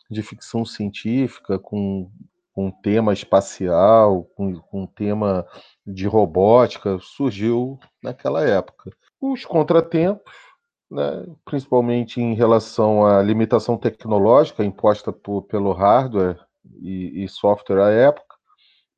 de 0.09 0.21
ficção 0.21 0.65
científica 0.65 1.59
com, 1.59 2.09
com 2.53 2.71
tema 2.71 3.13
espacial, 3.13 4.23
com, 4.35 4.59
com 4.59 4.85
tema 4.85 5.45
de 5.85 6.07
robótica, 6.07 6.97
surgiu 6.99 7.79
naquela 8.01 8.43
época. 8.43 8.91
Os 9.19 9.45
contratempos 9.45 10.46
né, 10.89 11.25
principalmente 11.43 12.21
em 12.21 12.33
relação 12.33 13.05
à 13.05 13.21
limitação 13.21 13.77
tecnológica 13.77 14.63
imposta 14.63 15.11
por, 15.11 15.43
pelo 15.43 15.73
hardware 15.73 16.39
e, 16.81 17.23
e, 17.23 17.29
software 17.29 17.81
à 17.81 17.89
época, 17.89 18.35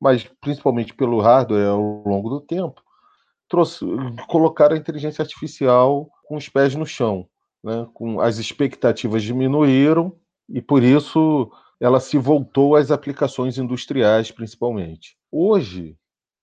mas 0.00 0.24
principalmente 0.40 0.94
pelo 0.94 1.20
hardware 1.20 1.68
ao 1.68 2.02
longo 2.06 2.30
do 2.30 2.40
tempo, 2.40 2.80
trouxe, 3.48 3.84
colocar 4.28 4.72
a 4.72 4.76
inteligência 4.76 5.22
artificial 5.22 6.08
com 6.26 6.36
os 6.36 6.48
pés 6.48 6.74
no 6.74 6.86
chão, 6.86 7.26
né, 7.62 7.86
com 7.92 8.20
as 8.20 8.38
expectativas 8.38 9.22
diminuíram 9.22 10.16
e 10.48 10.62
por 10.62 10.82
isso 10.82 11.50
ela 11.80 11.98
se 11.98 12.18
voltou 12.18 12.76
às 12.76 12.90
aplicações 12.90 13.58
industriais 13.58 14.30
principalmente. 14.30 15.16
Hoje, 15.30 15.96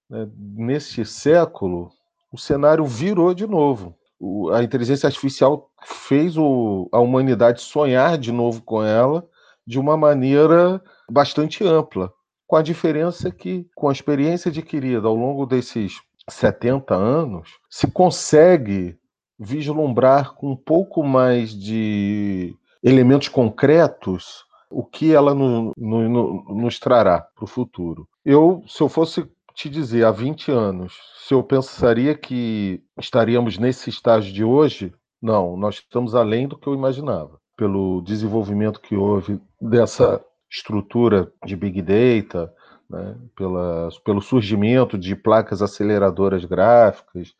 né, 0.09 0.29
nesse 0.35 1.05
século, 1.05 1.91
o 2.31 2.37
cenário 2.37 2.85
virou 2.85 3.33
de 3.33 3.47
novo 3.47 3.95
o, 4.19 4.49
a 4.49 4.63
inteligência 4.63 5.07
artificial 5.07 5.69
fez 5.83 6.37
o, 6.37 6.89
a 6.91 6.99
humanidade 6.99 7.61
sonhar 7.61 8.17
de 8.17 8.31
novo 8.31 8.61
com 8.61 8.83
ela 8.83 9.27
de 9.65 9.79
uma 9.79 9.97
maneira 9.97 10.81
bastante 11.09 11.63
ampla, 11.63 12.11
com 12.47 12.55
a 12.55 12.61
diferença 12.61 13.29
que, 13.29 13.67
com 13.75 13.89
a 13.89 13.91
experiência 13.91 14.49
adquirida 14.49 15.07
ao 15.07 15.15
longo 15.15 15.45
desses 15.45 16.01
70 16.29 16.95
anos, 16.95 17.49
se 17.69 17.87
consegue 17.87 18.97
vislumbrar 19.37 20.33
com 20.33 20.51
um 20.51 20.55
pouco 20.55 21.03
mais 21.03 21.51
de 21.51 22.55
elementos 22.81 23.27
concretos 23.27 24.45
o 24.69 24.83
que 24.83 25.13
ela 25.13 25.33
no, 25.33 25.71
no, 25.77 26.09
no, 26.09 26.43
nos 26.55 26.79
trará 26.79 27.21
para 27.21 27.43
o 27.43 27.47
futuro. 27.47 28.07
Eu, 28.25 28.63
se 28.67 28.81
eu 28.81 28.89
fosse 28.89 29.29
te 29.57 29.69
dizer 29.69 30.05
há 30.05 30.11
20 30.11 30.51
anos 30.51 30.93
se 31.17 31.33
eu 31.33 31.41
pensaria 31.41 32.15
que 32.15 32.79
estaríamos 32.99 33.57
nesse 33.57 33.89
estágio 33.89 34.31
de 34.31 34.43
hoje. 34.43 34.93
Não, 35.19 35.57
nós 35.57 35.75
estamos 35.75 36.13
além 36.13 36.47
do 36.47 36.57
que 36.57 36.67
eu 36.67 36.75
imaginava. 36.75 37.39
Pelo 37.57 38.01
desenvolvimento 38.01 38.79
que 38.79 38.95
houve 38.95 39.41
dessa 39.59 40.23
estrutura 40.49 41.31
de 41.43 41.55
Big 41.55 41.81
Data, 41.81 42.53
né, 42.87 43.17
pela, 43.35 43.89
pelo 44.05 44.21
surgimento 44.21 44.95
de 44.95 45.15
placas 45.15 45.61
aceleradoras 45.63 46.45
gráficas, 46.45 47.33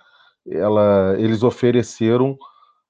ela, 0.45 1.15
eles 1.19 1.43
ofereceram 1.43 2.35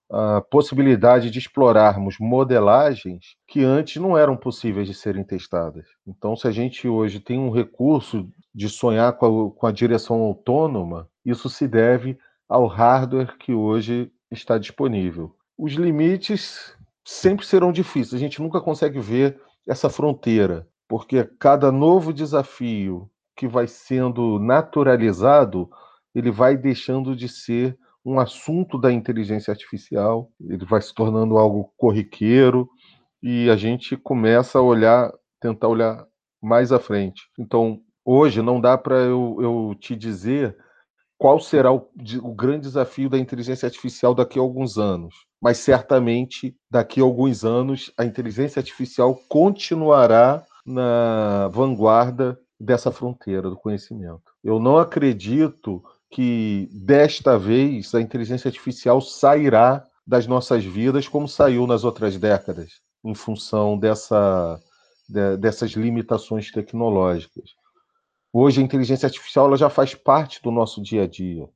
a 0.10 0.42
possibilidade 0.42 1.30
de 1.30 1.40
explorarmos 1.40 2.18
modelagens 2.20 3.36
que 3.48 3.64
antes 3.64 4.02
não 4.02 4.18
eram 4.18 4.38
possíveis 4.38 4.88
de 4.88 4.94
serem 4.94 5.24
testadas. 5.24 5.86
Então, 6.08 6.36
se 6.36 6.48
a 6.48 6.52
gente 6.52 6.88
hoje 6.88 7.20
tem 7.20 7.38
um 7.38 7.52
recurso 7.52 8.30
de 8.56 8.70
sonhar 8.70 9.14
com 9.14 9.26
a, 9.26 9.60
com 9.60 9.68
a 9.68 9.72
direção 9.72 10.22
autônoma, 10.22 11.10
isso 11.26 11.50
se 11.50 11.68
deve 11.68 12.18
ao 12.48 12.68
hardware 12.68 13.38
que 13.38 13.54
hoje 13.54 14.12
está 14.32 14.58
disponível. 14.58 15.36
Os 15.58 15.74
limites 15.74 16.74
sempre 17.04 17.46
serão 17.46 17.72
difíceis, 17.72 18.14
a 18.14 18.18
gente 18.18 18.42
nunca 18.42 18.62
consegue 18.62 19.00
ver 19.00 19.40
essa 19.68 19.90
fronteira, 19.90 20.68
porque 20.88 21.24
cada 21.40 21.72
novo 21.72 22.14
desafio 22.14 23.10
que 23.36 23.48
vai 23.48 23.68
sendo 23.68 24.40
naturalizado, 24.40 25.70
ele 26.16 26.32
vai 26.32 26.58
deixando 26.58 27.16
de 27.16 27.28
ser 27.28 27.78
um 28.08 28.22
assunto 28.22 28.78
da 28.78 28.90
inteligência 28.90 29.52
artificial, 29.52 30.32
ele 30.40 30.66
vai 30.66 30.82
se 30.82 30.94
tornando 30.94 31.38
algo 31.38 31.74
corriqueiro 31.76 32.70
e 33.22 33.50
a 33.50 33.58
gente 33.58 33.98
começa 33.98 34.60
a 34.60 34.62
olhar, 34.62 35.12
tentar 35.42 35.68
olhar 35.68 36.06
mais 36.42 36.72
à 36.72 36.80
frente. 36.80 37.24
Então, 37.38 37.82
hoje 38.06 38.42
não 38.42 38.62
dá 38.62 38.78
para 38.78 38.96
eu, 38.96 39.38
eu 39.42 39.76
te 39.78 39.94
dizer 39.94 40.56
qual 41.18 41.38
será 41.38 41.74
o, 41.74 41.90
o, 42.24 42.34
grande 42.34 42.62
desafio 42.62 43.10
da 43.10 43.18
inteligência 43.18 43.66
artificial 43.66 44.16
daqui 44.16 44.40
a 44.40 44.42
alguns 44.42 44.78
anos. 44.78 45.14
Mas 45.42 45.58
certamente, 45.58 46.56
daqui 46.72 47.02
a 47.02 47.04
alguns 47.04 47.44
anos, 47.44 47.92
a 47.98 48.06
inteligência 48.06 48.62
artificial 48.62 49.20
continuará 49.28 50.46
na 50.66 51.50
vanguarda 51.50 52.40
dessa 52.58 52.90
fronteira 52.90 53.50
do 53.50 53.58
conhecimento. 53.58 54.32
Eu 54.42 54.60
não 54.60 54.78
acredito 54.78 55.84
que 56.10 56.70
desta 56.72 57.38
vez 57.38 57.94
a 57.94 58.02
inteligência 58.02 58.48
artificial 58.48 59.02
sairá 59.02 59.86
das 60.06 60.26
nossas 60.26 60.64
vidas 60.64 61.08
como 61.08 61.28
saiu 61.28 61.68
nas 61.68 61.84
outras 61.84 62.18
décadas, 62.18 62.82
em 63.04 63.14
função 63.14 63.78
dessa, 63.78 64.60
de, 65.08 65.38
dessas 65.38 65.72
limitações 65.72 66.52
tecnológicas. 66.52 67.52
Hoje 68.32 68.62
a 68.62 68.64
inteligência 68.64 69.08
artificial 69.08 69.48
ela 69.48 69.58
já 69.58 69.70
faz 69.70 69.94
parte 69.94 70.42
do 70.42 70.52
nosso 70.52 70.82
dia 70.82 71.04
a 71.04 71.08
dia. 71.08 71.48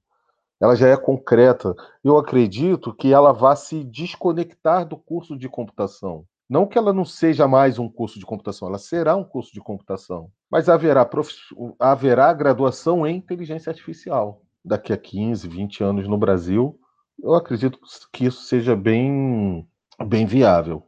Ela 0.59 0.75
já 0.75 0.89
é 0.89 0.97
concreta. 0.97 1.75
Eu 2.03 2.17
acredito 2.17 2.93
que 2.93 3.11
ela 3.11 3.31
vá 3.31 3.55
se 3.55 3.83
desconectar 3.83 4.87
do 4.87 4.97
curso 4.97 5.37
de 5.37 5.49
computação. 5.49 6.25
Não 6.49 6.67
que 6.67 6.77
ela 6.77 6.93
não 6.93 7.05
seja 7.05 7.47
mais 7.47 7.79
um 7.79 7.89
curso 7.89 8.19
de 8.19 8.25
computação, 8.25 8.67
ela 8.67 8.77
será 8.77 9.15
um 9.15 9.23
curso 9.23 9.53
de 9.53 9.61
computação. 9.61 10.29
Mas 10.51 10.67
haverá, 10.67 11.05
prof... 11.05 11.31
haverá 11.79 12.33
graduação 12.33 13.07
em 13.07 13.15
inteligência 13.15 13.69
artificial. 13.69 14.41
Daqui 14.63 14.91
a 14.91 14.97
15, 14.97 15.47
20 15.47 15.83
anos 15.83 16.07
no 16.07 16.17
Brasil, 16.17 16.77
eu 17.23 17.33
acredito 17.33 17.79
que 18.11 18.25
isso 18.25 18.43
seja 18.43 18.75
bem, 18.75 19.65
bem 20.05 20.25
viável. 20.25 20.83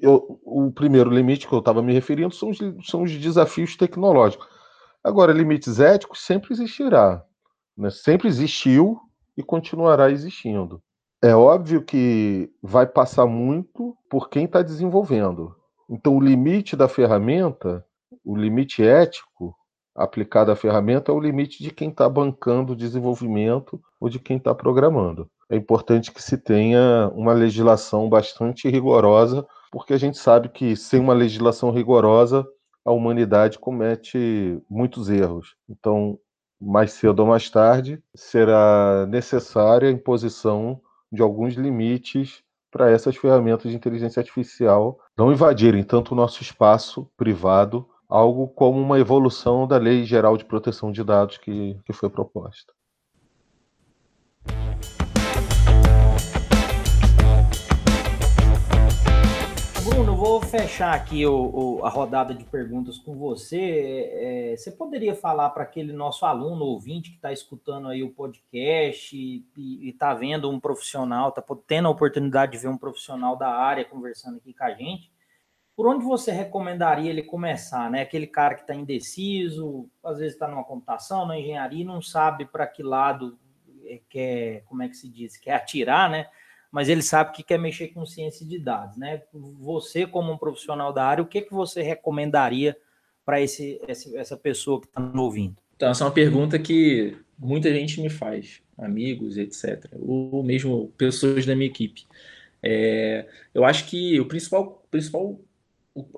Eu, 0.00 0.40
o 0.44 0.70
primeiro 0.70 1.10
limite 1.10 1.48
que 1.48 1.52
eu 1.52 1.58
estava 1.58 1.82
me 1.82 1.92
referindo 1.92 2.32
são 2.32 2.50
os, 2.50 2.58
são 2.88 3.02
os 3.02 3.10
desafios 3.10 3.76
tecnológicos. 3.76 4.46
Agora, 5.02 5.32
limites 5.32 5.80
éticos 5.80 6.24
sempre 6.24 6.52
existirá. 6.52 7.24
Né? 7.76 7.90
Sempre 7.90 8.28
existiu 8.28 8.98
e 9.36 9.42
continuará 9.42 10.10
existindo. 10.10 10.82
É 11.22 11.34
óbvio 11.34 11.82
que 11.82 12.50
vai 12.62 12.86
passar 12.86 13.26
muito 13.26 13.96
por 14.08 14.28
quem 14.28 14.44
está 14.44 14.62
desenvolvendo. 14.62 15.54
Então, 15.88 16.16
o 16.16 16.20
limite 16.20 16.76
da 16.76 16.88
ferramenta, 16.88 17.85
o 18.24 18.36
limite 18.36 18.82
ético 18.82 19.54
aplicado 19.94 20.52
à 20.52 20.56
ferramenta, 20.56 21.10
é 21.10 21.14
o 21.14 21.20
limite 21.20 21.62
de 21.62 21.70
quem 21.70 21.88
está 21.88 22.08
bancando 22.08 22.74
o 22.74 22.76
desenvolvimento 22.76 23.80
ou 23.98 24.08
de 24.08 24.18
quem 24.18 24.36
está 24.36 24.54
programando. 24.54 25.28
É 25.48 25.56
importante 25.56 26.12
que 26.12 26.22
se 26.22 26.36
tenha 26.36 27.10
uma 27.14 27.32
legislação 27.32 28.08
bastante 28.08 28.68
rigorosa, 28.68 29.46
porque 29.70 29.94
a 29.94 29.98
gente 29.98 30.18
sabe 30.18 30.48
que 30.48 30.76
sem 30.76 31.00
uma 31.00 31.14
legislação 31.14 31.70
rigorosa, 31.70 32.46
a 32.84 32.92
humanidade 32.92 33.58
comete 33.58 34.60
muitos 34.68 35.08
erros. 35.08 35.56
Então, 35.68 36.18
mais 36.60 36.92
cedo 36.92 37.20
ou 37.20 37.26
mais 37.26 37.48
tarde, 37.48 38.02
será 38.14 39.06
necessária 39.08 39.88
a 39.88 39.92
imposição 39.92 40.80
de 41.10 41.22
alguns 41.22 41.54
limites 41.54 42.42
para 42.70 42.90
essas 42.90 43.16
ferramentas 43.16 43.70
de 43.70 43.76
inteligência 43.76 44.20
artificial 44.20 44.98
não 45.16 45.32
invadirem 45.32 45.82
tanto 45.82 46.12
o 46.12 46.14
nosso 46.16 46.42
espaço 46.42 47.10
privado, 47.16 47.88
algo 48.08 48.48
como 48.48 48.80
uma 48.80 48.98
evolução 48.98 49.66
da 49.66 49.76
Lei 49.76 50.04
Geral 50.04 50.36
de 50.36 50.44
Proteção 50.44 50.92
de 50.92 51.02
Dados 51.02 51.38
que, 51.38 51.78
que 51.84 51.92
foi 51.92 52.08
proposta. 52.08 52.72
Bruno, 59.84 60.16
vou 60.16 60.40
fechar 60.40 60.94
aqui 60.94 61.26
o, 61.26 61.78
o, 61.78 61.84
a 61.84 61.88
rodada 61.88 62.34
de 62.34 62.44
perguntas 62.44 62.98
com 62.98 63.16
você. 63.16 64.10
É, 64.12 64.56
você 64.56 64.70
poderia 64.70 65.14
falar 65.14 65.50
para 65.50 65.62
aquele 65.62 65.92
nosso 65.92 66.26
aluno 66.26 66.64
ouvinte 66.64 67.10
que 67.10 67.16
está 67.16 67.32
escutando 67.32 67.88
aí 67.88 68.02
o 68.02 68.10
podcast 68.10 69.16
e 69.16 69.88
está 69.88 70.12
vendo 70.14 70.50
um 70.50 70.60
profissional, 70.60 71.30
está 71.30 71.42
tendo 71.66 71.88
a 71.88 71.90
oportunidade 71.90 72.52
de 72.52 72.58
ver 72.58 72.68
um 72.68 72.78
profissional 72.78 73.36
da 73.36 73.48
área 73.48 73.84
conversando 73.84 74.36
aqui 74.36 74.52
com 74.52 74.64
a 74.64 74.74
gente, 74.74 75.10
por 75.76 75.86
onde 75.86 76.04
você 76.04 76.32
recomendaria 76.32 77.10
ele 77.10 77.22
começar, 77.22 77.90
né? 77.90 78.00
Aquele 78.00 78.26
cara 78.26 78.54
que 78.54 78.62
está 78.62 78.74
indeciso, 78.74 79.88
às 80.02 80.18
vezes 80.18 80.32
está 80.32 80.48
numa 80.48 80.64
computação, 80.64 81.26
na 81.26 81.38
engenharia, 81.38 81.84
não 81.84 82.00
sabe 82.00 82.46
para 82.46 82.66
que 82.66 82.82
lado 82.82 83.38
é, 83.84 84.00
quer, 84.08 84.62
como 84.64 84.82
é 84.82 84.88
que 84.88 84.96
se 84.96 85.08
diz, 85.08 85.36
quer 85.36 85.52
atirar, 85.52 86.10
né? 86.10 86.26
mas 86.76 86.90
ele 86.90 87.00
sabe 87.00 87.32
que 87.32 87.42
quer 87.42 87.58
mexer 87.58 87.88
com 87.88 88.04
ciência 88.04 88.44
de 88.44 88.58
dados, 88.58 88.98
né? 88.98 89.22
Você, 89.32 90.06
como 90.06 90.30
um 90.30 90.36
profissional 90.36 90.92
da 90.92 91.04
área, 91.04 91.22
o 91.22 91.26
que, 91.26 91.40
que 91.40 91.54
você 91.54 91.80
recomendaria 91.80 92.76
para 93.24 93.40
esse, 93.40 93.80
essa 93.86 94.36
pessoa 94.36 94.80
que 94.80 94.86
está 94.86 95.00
ouvindo? 95.14 95.56
Então, 95.74 95.88
essa 95.88 96.04
é 96.04 96.06
uma 96.06 96.12
pergunta 96.12 96.58
que 96.58 97.16
muita 97.38 97.72
gente 97.72 97.98
me 98.00 98.10
faz, 98.10 98.60
amigos, 98.76 99.38
etc. 99.38 99.86
Ou 99.98 100.42
mesmo 100.42 100.88
pessoas 100.98 101.46
da 101.46 101.56
minha 101.56 101.68
equipe. 101.68 102.06
É, 102.62 103.26
eu 103.54 103.64
acho 103.64 103.86
que 103.86 104.20
o 104.20 104.26
principal, 104.26 104.84
principal, 104.90 105.38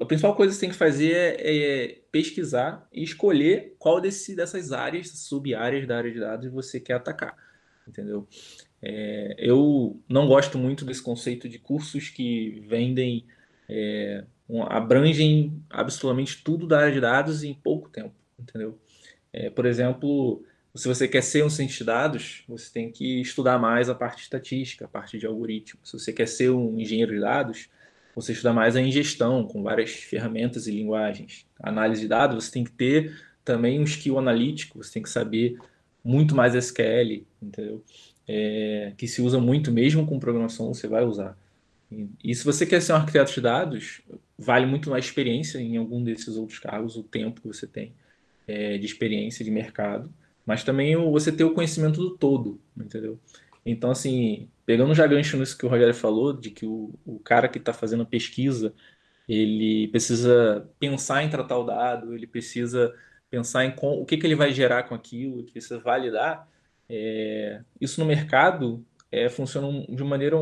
a 0.01 0.05
principal 0.05 0.35
coisa 0.35 0.51
que 0.51 0.57
você 0.57 0.61
tem 0.61 0.71
que 0.71 0.77
fazer 0.77 1.13
é, 1.13 1.57
é 1.57 2.01
pesquisar 2.11 2.87
e 2.93 3.03
escolher 3.03 3.77
qual 3.79 4.01
desse, 4.01 4.35
dessas 4.35 4.73
áreas, 4.73 5.09
sub-áreas 5.11 5.87
da 5.87 5.97
área 5.97 6.11
de 6.11 6.19
dados 6.19 6.51
você 6.51 6.81
quer 6.81 6.95
atacar, 6.95 7.37
entendeu? 7.87 8.27
É, 8.83 9.37
eu 9.39 10.01
não 10.09 10.27
gosto 10.27 10.59
muito 10.59 10.85
desse 10.85 11.03
conceito 11.03 11.49
de 11.49 11.59
cursos 11.59 12.09
que 12.09 12.63
vendem, 12.67 13.25
é, 13.69 14.25
um, 14.49 14.63
abrangem 14.63 15.63
absolutamente 15.71 16.43
tudo 16.43 16.67
da 16.67 16.81
área 16.81 16.93
de 16.93 17.01
dados 17.01 17.45
em 17.45 17.55
pouco 17.55 17.89
tempo, 17.89 18.15
entendeu? 18.39 18.79
É, 19.33 19.51
por 19.51 19.67
exemplo, 19.67 20.43
se 20.75 20.89
você 20.89 21.07
quer 21.07 21.23
ser 21.23 21.45
um 21.45 21.51
cientista 21.51 21.85
de 21.85 21.87
dados, 21.87 22.45
você 22.49 22.73
tem 22.73 22.91
que 22.91 23.21
estudar 23.21 23.59
mais 23.59 23.89
a 23.89 23.95
parte 23.95 24.17
de 24.17 24.23
estatística, 24.23 24.85
a 24.85 24.89
parte 24.89 25.19
de 25.19 25.27
algoritmo. 25.27 25.81
Se 25.85 25.93
você 25.93 26.13
quer 26.13 26.27
ser 26.27 26.51
um 26.51 26.79
engenheiro 26.79 27.13
de 27.13 27.21
dados, 27.21 27.69
você 28.21 28.33
estuda 28.33 28.53
mais 28.53 28.77
a 28.77 28.81
ingestão, 28.81 29.47
com 29.47 29.63
várias 29.63 29.91
ferramentas 29.91 30.67
e 30.67 30.73
linguagens. 30.73 31.47
Análise 31.63 32.03
de 32.03 32.09
dados, 32.09 32.45
você 32.45 32.53
tem 32.53 32.65
que 32.65 32.73
ter 32.73 33.17
também 33.45 33.81
um 33.81 33.85
skill 33.85 34.19
analítico, 34.19 34.83
você 34.83 34.95
tem 34.95 35.03
que 35.03 35.11
saber 35.11 35.59
muito 36.05 36.35
mais 36.35 36.55
SQL, 36.55 37.25
entendeu? 37.43 37.83
é, 38.29 38.93
que 38.97 39.09
se 39.09 39.23
usa 39.23 39.41
muito 39.41 39.73
mesmo 39.73 40.07
com 40.07 40.21
programação, 40.21 40.73
você 40.73 40.87
vai 40.87 41.03
usar. 41.03 41.37
E, 41.91 42.07
e, 42.23 42.35
se 42.35 42.45
você 42.45 42.67
quer 42.67 42.83
ser 42.83 42.93
um 42.93 42.97
arquiteto 42.97 43.33
de 43.33 43.41
dados, 43.41 44.03
vale 44.39 44.67
muito 44.67 44.91
mais 44.91 45.07
experiência 45.07 45.59
em 45.59 45.79
algum 45.79 46.05
desses 46.05 46.37
outros 46.37 46.59
cargos, 46.59 46.97
o 46.97 47.03
tempo 47.03 47.41
que 47.41 47.49
você 47.49 47.67
tem 47.67 47.95
é, 48.47 48.77
de 48.77 48.85
experiência 48.85 49.43
de 49.43 49.51
mercado, 49.51 50.13
mas 50.45 50.63
também 50.63 50.95
você 51.11 51.33
ter 51.33 51.45
o 51.45 51.55
conhecimento 51.55 52.01
do 52.01 52.11
todo, 52.11 52.61
entendeu? 52.77 53.19
Então, 53.71 53.91
assim, 53.91 54.51
pegando 54.65 54.95
já 54.95 55.07
gancho 55.07 55.37
nisso 55.37 55.57
que 55.57 55.67
o 55.67 55.69
Rogério 55.69 55.95
falou, 55.95 56.33
de 56.33 56.51
que 56.51 56.65
o, 56.67 56.95
o 57.05 57.19
cara 57.21 57.49
que 57.49 57.59
está 57.59 57.73
fazendo 57.73 58.03
a 58.03 58.07
pesquisa, 58.07 58.75
ele 59.29 59.89
precisa 59.89 60.69
pensar 60.79 61.23
em 61.23 61.31
tratar 61.31 61.59
o 61.59 61.65
dado, 61.65 62.15
ele 62.15 62.27
precisa 62.27 62.95
pensar 63.31 63.65
em 63.65 63.71
com, 63.75 64.01
o 64.01 64.07
que, 64.07 64.17
que 64.17 64.27
ele 64.27 64.35
vai 64.35 64.53
gerar 64.53 64.85
com 64.85 64.95
aquilo, 64.95 65.41
ele 65.41 65.51
precisa 65.51 65.79
validar, 65.79 66.49
é, 66.89 67.63
isso 67.81 68.01
no 68.01 68.07
mercado 68.07 68.85
é, 69.13 69.29
funciona 69.29 69.85
de 69.87 70.03
maneira 70.05 70.37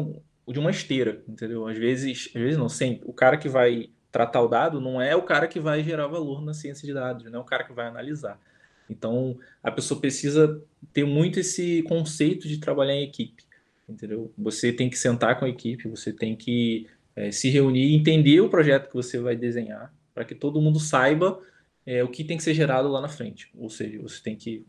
de 0.49 0.59
uma 0.61 0.71
esteira, 0.71 1.23
entendeu? 1.29 1.67
Às 1.67 1.77
vezes, 1.77 2.29
às 2.35 2.41
vezes 2.41 2.57
não, 2.59 2.69
sempre. 2.69 3.09
O 3.09 3.13
cara 3.13 3.37
que 3.37 3.49
vai 3.49 3.91
tratar 4.13 4.41
o 4.43 4.49
dado 4.49 4.81
não 4.81 5.01
é 5.01 5.17
o 5.17 5.23
cara 5.23 5.49
que 5.49 5.59
vai 5.61 5.83
gerar 5.83 6.07
valor 6.07 6.43
na 6.43 6.55
ciência 6.55 6.87
de 6.87 6.95
dados, 6.95 7.25
não 7.25 7.41
é 7.41 7.43
o 7.43 7.45
cara 7.45 7.65
que 7.65 7.73
vai 7.73 7.87
analisar. 7.87 8.41
Então, 8.89 9.39
a 9.63 9.71
pessoa 9.71 10.01
precisa 10.01 10.63
ter 10.93 11.05
muito 11.05 11.41
esse 11.41 11.83
conceito 11.83 12.47
de 12.49 12.59
trabalhar 12.59 12.95
em 12.95 13.05
equipe, 13.05 13.43
entendeu? 13.89 14.33
Você 14.39 14.73
tem 14.73 14.89
que 14.89 14.99
sentar 14.99 15.39
com 15.39 15.45
a 15.45 15.49
equipe, 15.49 15.89
você 15.89 16.13
tem 16.13 16.37
que 16.37 16.87
é, 17.15 17.31
se 17.31 17.49
reunir 17.49 17.87
e 17.87 17.95
entender 17.95 18.41
o 18.41 18.49
projeto 18.49 18.89
que 18.89 18.95
você 18.95 19.19
vai 19.19 19.37
desenhar, 19.37 19.93
para 20.15 20.25
que 20.25 20.35
todo 20.35 20.61
mundo 20.61 20.79
saiba 20.79 21.41
é, 21.85 22.03
o 22.03 22.09
que 22.09 22.25
tem 22.25 22.37
que 22.37 22.43
ser 22.43 22.55
gerado 22.55 22.89
lá 22.89 23.01
na 23.01 23.09
frente. 23.09 23.51
Ou 23.57 23.71
seja, 23.71 24.01
você 24.01 24.23
tem 24.23 24.37
que 24.37 24.65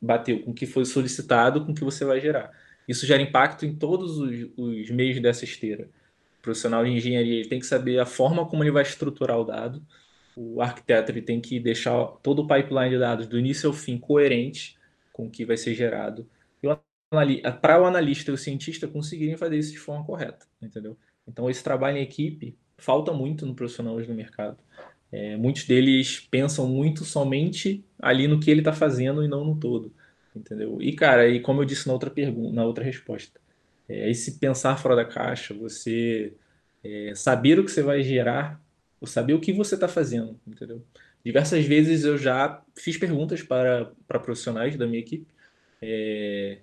bateu 0.00 0.40
com 0.42 0.52
o 0.52 0.54
que 0.54 0.66
foi 0.66 0.84
solicitado, 0.84 1.64
com 1.64 1.72
o 1.72 1.74
que 1.74 1.84
você 1.84 2.04
vai 2.04 2.20
gerar. 2.20 2.52
Isso 2.86 3.06
gera 3.06 3.22
impacto 3.22 3.66
em 3.66 3.74
todos 3.74 4.18
os, 4.18 4.48
os 4.56 4.90
meios 4.90 5.20
dessa 5.20 5.44
esteira. 5.44 5.88
O 6.38 6.42
profissional 6.42 6.84
de 6.84 6.90
engenharia 6.90 7.40
ele 7.40 7.48
tem 7.48 7.60
que 7.60 7.66
saber 7.66 7.98
a 7.98 8.06
forma 8.06 8.46
como 8.46 8.62
ele 8.62 8.70
vai 8.70 8.82
estruturar 8.82 9.38
o 9.38 9.44
dado. 9.44 9.82
O 10.40 10.62
arquiteto 10.62 11.10
ele 11.10 11.20
tem 11.20 11.40
que 11.40 11.58
deixar 11.58 12.06
todo 12.22 12.42
o 12.42 12.46
pipeline 12.46 12.90
de 12.90 12.98
dados 12.98 13.26
do 13.26 13.36
início 13.36 13.68
ao 13.68 13.72
fim 13.72 13.98
coerente 13.98 14.78
com 15.12 15.26
o 15.26 15.30
que 15.30 15.44
vai 15.44 15.56
ser 15.56 15.74
gerado. 15.74 16.28
Para 17.60 17.80
o 17.82 17.86
analista 17.86 18.30
e 18.30 18.34
o 18.34 18.38
cientista 18.38 18.86
conseguirem 18.86 19.36
fazer 19.36 19.58
isso 19.58 19.72
de 19.72 19.78
forma 19.78 20.04
correta, 20.04 20.46
entendeu? 20.62 20.96
Então 21.26 21.50
esse 21.50 21.64
trabalho 21.64 21.96
em 21.96 22.02
equipe 22.02 22.56
falta 22.76 23.12
muito 23.12 23.44
no 23.44 23.54
profissional 23.54 23.94
hoje 23.94 24.08
no 24.08 24.14
mercado. 24.14 24.58
É, 25.10 25.36
muitos 25.36 25.64
deles 25.64 26.20
pensam 26.30 26.68
muito 26.68 27.04
somente 27.04 27.84
ali 27.98 28.28
no 28.28 28.38
que 28.38 28.50
ele 28.50 28.60
está 28.60 28.72
fazendo 28.72 29.24
e 29.24 29.28
não 29.28 29.44
no 29.44 29.58
todo, 29.58 29.92
entendeu? 30.36 30.80
E 30.80 30.92
cara, 30.92 31.26
e 31.28 31.40
como 31.40 31.62
eu 31.62 31.64
disse 31.64 31.86
na 31.88 31.94
outra 31.94 32.10
pergunta, 32.10 32.54
na 32.54 32.64
outra 32.64 32.84
resposta, 32.84 33.40
é, 33.88 34.08
esse 34.10 34.38
pensar 34.38 34.76
fora 34.76 34.94
da 34.94 35.04
caixa, 35.04 35.54
você 35.54 36.34
é, 36.84 37.12
saber 37.14 37.58
o 37.58 37.64
que 37.64 37.70
você 37.70 37.82
vai 37.82 38.02
gerar, 38.02 38.60
saber 39.06 39.34
o 39.34 39.40
que 39.40 39.52
você 39.52 39.74
está 39.74 39.88
fazendo, 39.88 40.38
entendeu? 40.46 40.82
Diversas 41.24 41.64
vezes 41.64 42.04
eu 42.04 42.16
já 42.16 42.62
fiz 42.76 42.96
perguntas 42.96 43.42
para, 43.42 43.92
para 44.06 44.18
profissionais 44.18 44.76
da 44.76 44.86
minha 44.86 45.00
equipe 45.00 45.26
é, 45.80 46.58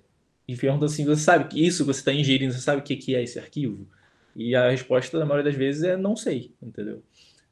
e 0.48 0.56
perguntam 0.56 0.86
assim: 0.86 1.06
você 1.06 1.21
sabe 1.21 1.48
que 1.50 1.65
isso 1.65 1.84
que 1.84 1.93
você 1.93 2.00
está 2.00 2.13
ingerindo, 2.13 2.54
você 2.54 2.62
sabe 2.62 2.82
o 2.82 2.84
que 2.84 3.15
é 3.15 3.24
esse 3.24 3.39
arquivo? 3.39 3.88
E 4.36 4.56
a 4.56 4.69
resposta, 4.69 5.17
na 5.17 5.26
maioria 5.26 5.50
das 5.50 5.58
vezes, 5.58 5.84
é 5.84 5.95
não 5.95 6.15
sei, 6.15 6.54
entendeu? 6.62 7.02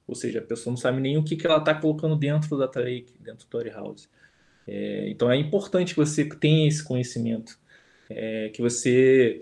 Ou 0.06 0.16
seja, 0.16 0.40
a 0.40 0.42
pessoa 0.42 0.72
não 0.72 0.78
sabe 0.78 1.00
nem 1.00 1.18
o 1.18 1.24
que, 1.24 1.38
que 1.38 1.48
ela 1.48 1.60
está 1.60 1.74
colocando 1.74 2.16
dentro 2.16 2.58
Data 2.58 2.82
Lake, 2.82 3.14
dentro 3.20 3.48
do 3.50 3.70
House. 3.70 4.10
É, 4.68 5.10
então 5.10 5.32
é 5.32 5.38
importante 5.38 5.94
que 5.94 6.00
você 6.00 6.26
tenha 6.26 6.68
esse 6.68 6.84
conhecimento, 6.84 7.58
é, 8.10 8.50
que 8.50 8.62
você 8.62 9.42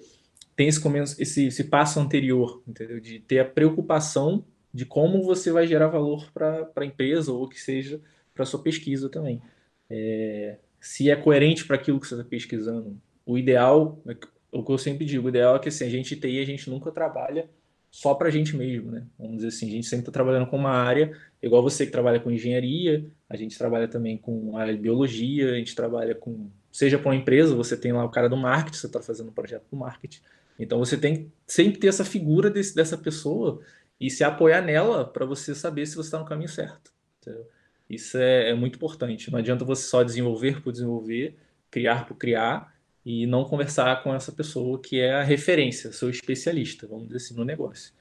tenha 0.55 0.69
esse, 0.69 1.21
esse, 1.21 1.47
esse 1.47 1.63
passo 1.63 1.99
anterior, 1.99 2.61
entendeu? 2.67 2.99
De 2.99 3.19
ter 3.19 3.39
a 3.39 3.45
preocupação 3.45 4.45
de 4.73 4.85
como 4.85 5.23
você 5.23 5.51
vai 5.51 5.67
gerar 5.67 5.87
valor 5.87 6.31
para 6.31 6.69
a 6.75 6.85
empresa 6.85 7.31
ou 7.31 7.47
que 7.47 7.59
seja 7.59 7.99
para 8.33 8.45
sua 8.45 8.61
pesquisa 8.61 9.09
também. 9.09 9.41
É, 9.89 10.57
se 10.79 11.09
é 11.09 11.15
coerente 11.15 11.65
para 11.65 11.75
aquilo 11.75 11.99
que 11.99 12.07
você 12.07 12.15
está 12.15 12.27
pesquisando. 12.27 12.97
O 13.25 13.37
ideal, 13.37 14.01
é 14.07 14.15
o 14.51 14.63
que 14.63 14.71
eu 14.71 14.77
sempre 14.77 15.05
digo, 15.05 15.25
o 15.25 15.29
ideal 15.29 15.55
é 15.55 15.59
que 15.59 15.69
assim, 15.69 15.85
a 15.85 15.89
gente 15.89 16.15
TI, 16.15 16.39
a 16.39 16.45
gente 16.45 16.69
nunca 16.69 16.91
trabalha 16.91 17.49
só 17.91 18.13
para 18.15 18.29
a 18.29 18.31
gente 18.31 18.55
mesmo, 18.55 18.89
né? 18.89 19.05
Vamos 19.19 19.37
dizer 19.37 19.49
assim, 19.49 19.67
a 19.67 19.71
gente 19.71 19.87
sempre 19.87 20.03
está 20.03 20.11
trabalhando 20.11 20.47
com 20.47 20.57
uma 20.57 20.71
área, 20.71 21.11
igual 21.43 21.61
você 21.61 21.85
que 21.85 21.91
trabalha 21.91 22.21
com 22.21 22.31
engenharia, 22.31 23.05
a 23.29 23.35
gente 23.35 23.57
trabalha 23.57 23.87
também 23.87 24.17
com 24.17 24.57
a 24.57 24.71
biologia, 24.71 25.51
a 25.51 25.57
gente 25.57 25.75
trabalha 25.75 26.15
com, 26.15 26.49
seja 26.71 26.97
para 26.97 27.09
uma 27.09 27.15
empresa, 27.15 27.53
você 27.53 27.75
tem 27.75 27.91
lá 27.91 28.03
o 28.05 28.09
cara 28.09 28.29
do 28.29 28.37
marketing, 28.37 28.77
você 28.77 28.87
está 28.87 29.01
fazendo 29.01 29.29
um 29.29 29.33
projeto 29.33 29.65
do 29.69 29.75
marketing, 29.75 30.21
então 30.57 30.79
você 30.79 30.95
tem 30.95 31.31
sempre 31.45 31.79
ter 31.79 31.87
essa 31.87 32.05
figura 32.05 32.49
desse, 32.49 32.73
dessa 32.73 32.97
pessoa 32.97 33.61
e 34.01 34.09
se 34.09 34.23
apoiar 34.23 34.63
nela 34.63 35.05
para 35.05 35.27
você 35.27 35.53
saber 35.53 35.85
se 35.85 35.95
você 35.95 36.07
está 36.07 36.17
no 36.17 36.25
caminho 36.25 36.49
certo. 36.49 36.91
Entendeu? 37.21 37.47
Isso 37.87 38.17
é, 38.17 38.49
é, 38.49 38.53
muito 38.55 38.77
importante. 38.77 39.29
Não 39.31 39.37
adianta 39.37 39.63
você 39.63 39.83
só 39.83 40.01
desenvolver 40.01 40.59
por 40.63 40.71
desenvolver, 40.71 41.37
criar 41.69 42.07
por 42.07 42.15
criar 42.15 42.73
e 43.05 43.27
não 43.27 43.45
conversar 43.45 44.01
com 44.01 44.13
essa 44.15 44.31
pessoa 44.31 44.81
que 44.81 44.99
é 44.99 45.13
a 45.13 45.23
referência, 45.23 45.93
seu 45.93 46.09
especialista, 46.09 46.87
vamos 46.87 47.05
dizer 47.05 47.17
assim, 47.17 47.35
no 47.35 47.45
negócio. 47.45 47.93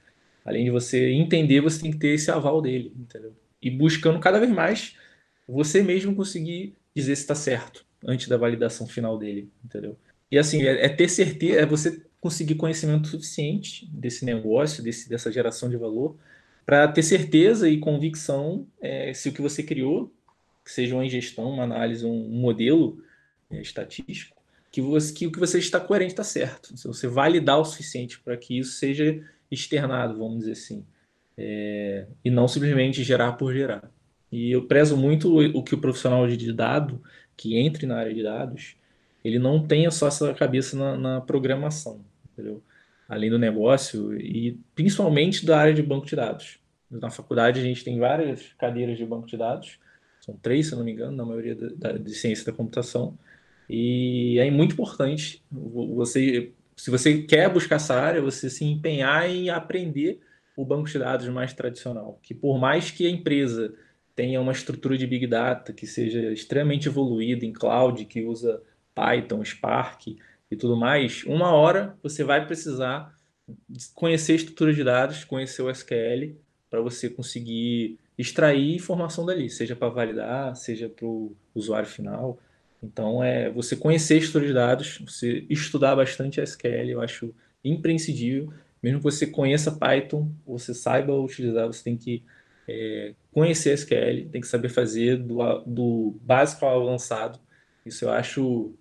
Além 0.43 0.65
de 0.65 0.71
você 0.71 1.11
entender, 1.11 1.61
você 1.61 1.83
tem 1.83 1.91
que 1.91 1.99
ter 1.99 2.15
esse 2.15 2.31
aval 2.31 2.63
dele, 2.63 2.91
entendeu? 2.97 3.35
E 3.61 3.69
buscando 3.69 4.19
cada 4.19 4.39
vez 4.39 4.51
mais 4.51 4.97
você 5.47 5.83
mesmo 5.83 6.15
conseguir 6.15 6.75
dizer 6.95 7.15
se 7.15 7.21
está 7.21 7.35
certo 7.35 7.85
antes 8.03 8.27
da 8.27 8.37
validação 8.37 8.87
final 8.87 9.19
dele, 9.19 9.51
entendeu? 9.63 9.95
E 10.31 10.37
assim, 10.39 10.63
é, 10.63 10.85
é 10.85 10.89
ter 10.89 11.09
certeza, 11.09 11.59
é 11.59 11.65
você 11.65 12.01
conseguir 12.21 12.53
conhecimento 12.55 13.07
suficiente 13.07 13.87
desse 13.87 14.23
negócio, 14.23 14.83
desse, 14.83 15.09
dessa 15.09 15.31
geração 15.31 15.67
de 15.67 15.75
valor, 15.75 16.15
para 16.63 16.87
ter 16.87 17.01
certeza 17.01 17.67
e 17.67 17.79
convicção 17.79 18.67
é, 18.79 19.11
se 19.11 19.27
o 19.27 19.33
que 19.33 19.41
você 19.41 19.63
criou, 19.63 20.13
que 20.63 20.71
seja 20.71 20.93
uma 20.93 21.03
ingestão, 21.03 21.49
uma 21.49 21.63
análise, 21.63 22.05
um, 22.05 22.29
modelo 22.29 23.03
é, 23.49 23.59
estatístico, 23.59 24.37
que, 24.71 24.79
você, 24.79 25.11
que 25.11 25.25
o 25.25 25.31
que 25.31 25.39
você 25.39 25.57
está 25.57 25.79
coerente 25.79 26.13
está 26.13 26.23
certo. 26.23 26.77
Se 26.77 26.87
você 26.87 27.07
validar 27.07 27.59
o 27.59 27.65
suficiente 27.65 28.19
para 28.19 28.37
que 28.37 28.59
isso 28.59 28.73
seja 28.73 29.19
externado, 29.49 30.19
vamos 30.19 30.39
dizer 30.39 30.51
assim, 30.51 30.85
é, 31.35 32.05
e 32.23 32.29
não 32.29 32.47
simplesmente 32.47 33.03
gerar 33.03 33.33
por 33.33 33.51
gerar. 33.51 33.91
E 34.31 34.51
eu 34.51 34.67
prezo 34.67 34.95
muito 34.95 35.39
o 35.39 35.63
que 35.63 35.73
o 35.73 35.81
profissional 35.81 36.25
de 36.27 36.53
dado 36.53 37.01
que 37.35 37.57
entre 37.57 37.87
na 37.87 37.97
área 37.97 38.13
de 38.13 38.21
dados, 38.21 38.75
ele 39.25 39.39
não 39.39 39.65
tenha 39.65 39.89
só 39.89 40.07
essa 40.07 40.31
cabeça 40.35 40.77
na, 40.77 40.95
na 40.95 41.21
programação 41.21 41.99
entendeu? 42.33 42.61
Além 43.07 43.29
do 43.29 43.39
negócio 43.39 44.17
e 44.19 44.59
principalmente 44.73 45.45
da 45.45 45.59
área 45.59 45.73
de 45.73 45.83
banco 45.83 46.05
de 46.05 46.15
dados. 46.15 46.59
Na 46.89 47.09
faculdade 47.09 47.59
a 47.59 47.63
gente 47.63 47.83
tem 47.83 47.99
várias 47.99 48.53
cadeiras 48.57 48.97
de 48.97 49.05
banco 49.05 49.27
de 49.27 49.37
dados, 49.37 49.79
são 50.19 50.35
três, 50.35 50.67
se 50.67 50.75
não 50.75 50.83
me 50.83 50.91
engano, 50.91 51.15
na 51.15 51.25
maioria 51.25 51.55
da, 51.55 51.93
de 51.93 52.13
ciência 52.13 52.45
da 52.45 52.51
computação. 52.51 53.17
E 53.69 54.37
é 54.39 54.49
muito 54.51 54.73
importante 54.73 55.41
você, 55.51 56.51
se 56.75 56.91
você 56.91 57.23
quer 57.23 57.49
buscar 57.49 57.77
essa 57.77 57.95
área, 57.95 58.21
você 58.21 58.49
se 58.49 58.65
empenhar 58.65 59.29
em 59.29 59.49
aprender 59.49 60.19
o 60.55 60.65
banco 60.65 60.87
de 60.87 60.99
dados 60.99 61.27
mais 61.29 61.53
tradicional, 61.53 62.19
que 62.21 62.33
por 62.33 62.59
mais 62.59 62.91
que 62.91 63.07
a 63.07 63.09
empresa 63.09 63.73
tenha 64.15 64.39
uma 64.39 64.51
estrutura 64.51 64.97
de 64.97 65.07
big 65.07 65.25
data 65.25 65.73
que 65.73 65.87
seja 65.87 66.31
extremamente 66.31 66.87
evoluída 66.87 67.45
em 67.45 67.53
cloud, 67.53 68.05
que 68.05 68.21
usa 68.21 68.61
Python, 68.93 69.43
Spark, 69.43 70.17
e 70.51 70.55
tudo 70.57 70.75
mais, 70.75 71.23
uma 71.23 71.53
hora 71.53 71.97
você 72.03 72.25
vai 72.25 72.45
precisar 72.45 73.15
conhecer 73.95 74.33
a 74.33 74.35
estrutura 74.35 74.73
de 74.73 74.83
dados, 74.83 75.23
conhecer 75.23 75.61
o 75.61 75.69
SQL, 75.69 76.35
para 76.69 76.81
você 76.81 77.09
conseguir 77.09 77.97
extrair 78.17 78.75
informação 78.75 79.25
dali, 79.25 79.49
seja 79.49 79.75
para 79.75 79.89
validar, 79.89 80.55
seja 80.55 80.89
para 80.89 81.05
o 81.05 81.35
usuário 81.55 81.87
final. 81.87 82.37
Então, 82.83 83.23
é 83.23 83.49
você 83.49 83.75
conhecer 83.75 84.17
estrutura 84.17 84.47
de 84.47 84.53
dados, 84.53 84.99
você 84.99 85.45
estudar 85.49 85.95
bastante 85.95 86.41
SQL, 86.41 86.89
eu 86.89 87.01
acho 87.01 87.33
imprescindível. 87.63 88.51
Mesmo 88.81 88.99
que 88.99 89.03
você 89.03 89.27
conheça 89.27 89.71
Python, 89.71 90.31
você 90.45 90.73
saiba 90.73 91.13
utilizar, 91.13 91.67
você 91.67 91.83
tem 91.83 91.95
que 91.95 92.23
é, 92.67 93.13
conhecer 93.31 93.73
SQL, 93.73 94.29
tem 94.31 94.41
que 94.41 94.47
saber 94.47 94.69
fazer 94.69 95.17
do, 95.17 95.59
do 95.65 96.15
básico 96.21 96.65
ao 96.65 96.81
avançado. 96.81 97.39
Isso 97.85 98.05
eu 98.05 98.11
acho 98.11 98.73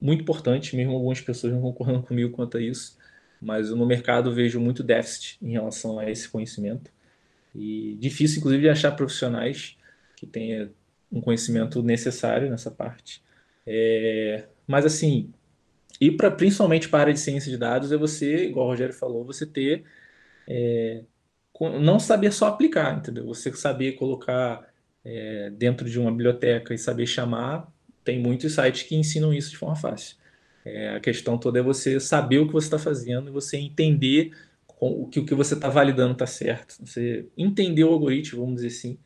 muito 0.00 0.22
importante, 0.22 0.74
mesmo 0.76 0.94
algumas 0.94 1.20
pessoas 1.20 1.52
não 1.52 1.60
concordam 1.60 2.02
comigo 2.02 2.30
quanto 2.32 2.56
a 2.56 2.60
isso, 2.60 2.98
mas 3.40 3.70
no 3.70 3.86
mercado 3.86 4.32
vejo 4.32 4.60
muito 4.60 4.82
déficit 4.82 5.38
em 5.42 5.52
relação 5.52 5.98
a 5.98 6.10
esse 6.10 6.28
conhecimento 6.28 6.90
e 7.54 7.96
difícil, 7.98 8.38
inclusive, 8.38 8.62
de 8.62 8.68
achar 8.68 8.92
profissionais 8.92 9.76
que 10.16 10.26
tenham 10.26 10.70
um 11.10 11.20
conhecimento 11.20 11.82
necessário 11.82 12.50
nessa 12.50 12.70
parte. 12.70 13.22
É, 13.66 14.46
mas 14.66 14.86
assim, 14.86 15.32
e 16.00 16.10
para 16.10 16.30
principalmente 16.30 16.88
para 16.88 17.00
a 17.00 17.02
área 17.02 17.14
de 17.14 17.20
ciência 17.20 17.50
de 17.50 17.58
dados 17.58 17.92
é 17.92 17.96
você, 17.96 18.46
igual 18.46 18.66
o 18.66 18.70
Rogério 18.70 18.94
falou, 18.94 19.24
você 19.24 19.46
ter 19.46 19.84
é, 20.48 21.02
não 21.80 21.98
saber 21.98 22.32
só 22.32 22.46
aplicar, 22.48 22.96
entendeu? 22.98 23.26
Você 23.26 23.52
saber 23.52 23.92
colocar 23.92 24.66
é, 25.04 25.50
dentro 25.50 25.88
de 25.88 25.98
uma 25.98 26.10
biblioteca 26.10 26.72
e 26.72 26.78
saber 26.78 27.06
chamar 27.06 27.70
tem 28.04 28.18
muitos 28.18 28.54
sites 28.54 28.82
que 28.82 28.96
ensinam 28.96 29.32
isso 29.32 29.50
de 29.50 29.56
forma 29.56 29.76
fácil. 29.76 30.16
É, 30.64 30.90
a 30.90 31.00
questão 31.00 31.38
toda 31.38 31.58
é 31.58 31.62
você 31.62 31.98
saber 31.98 32.38
o 32.38 32.46
que 32.46 32.52
você 32.52 32.66
está 32.66 32.78
fazendo 32.78 33.28
e 33.28 33.32
você 33.32 33.56
entender 33.56 34.32
o 34.78 35.06
que 35.08 35.20
o 35.20 35.26
que 35.26 35.34
você 35.34 35.54
está 35.54 35.68
validando 35.68 36.12
está 36.12 36.26
certo. 36.26 36.76
Você 36.84 37.26
entender 37.36 37.84
o 37.84 37.92
algoritmo, 37.92 38.40
vamos 38.40 38.62
dizer 38.62 38.68
assim, 38.68 38.98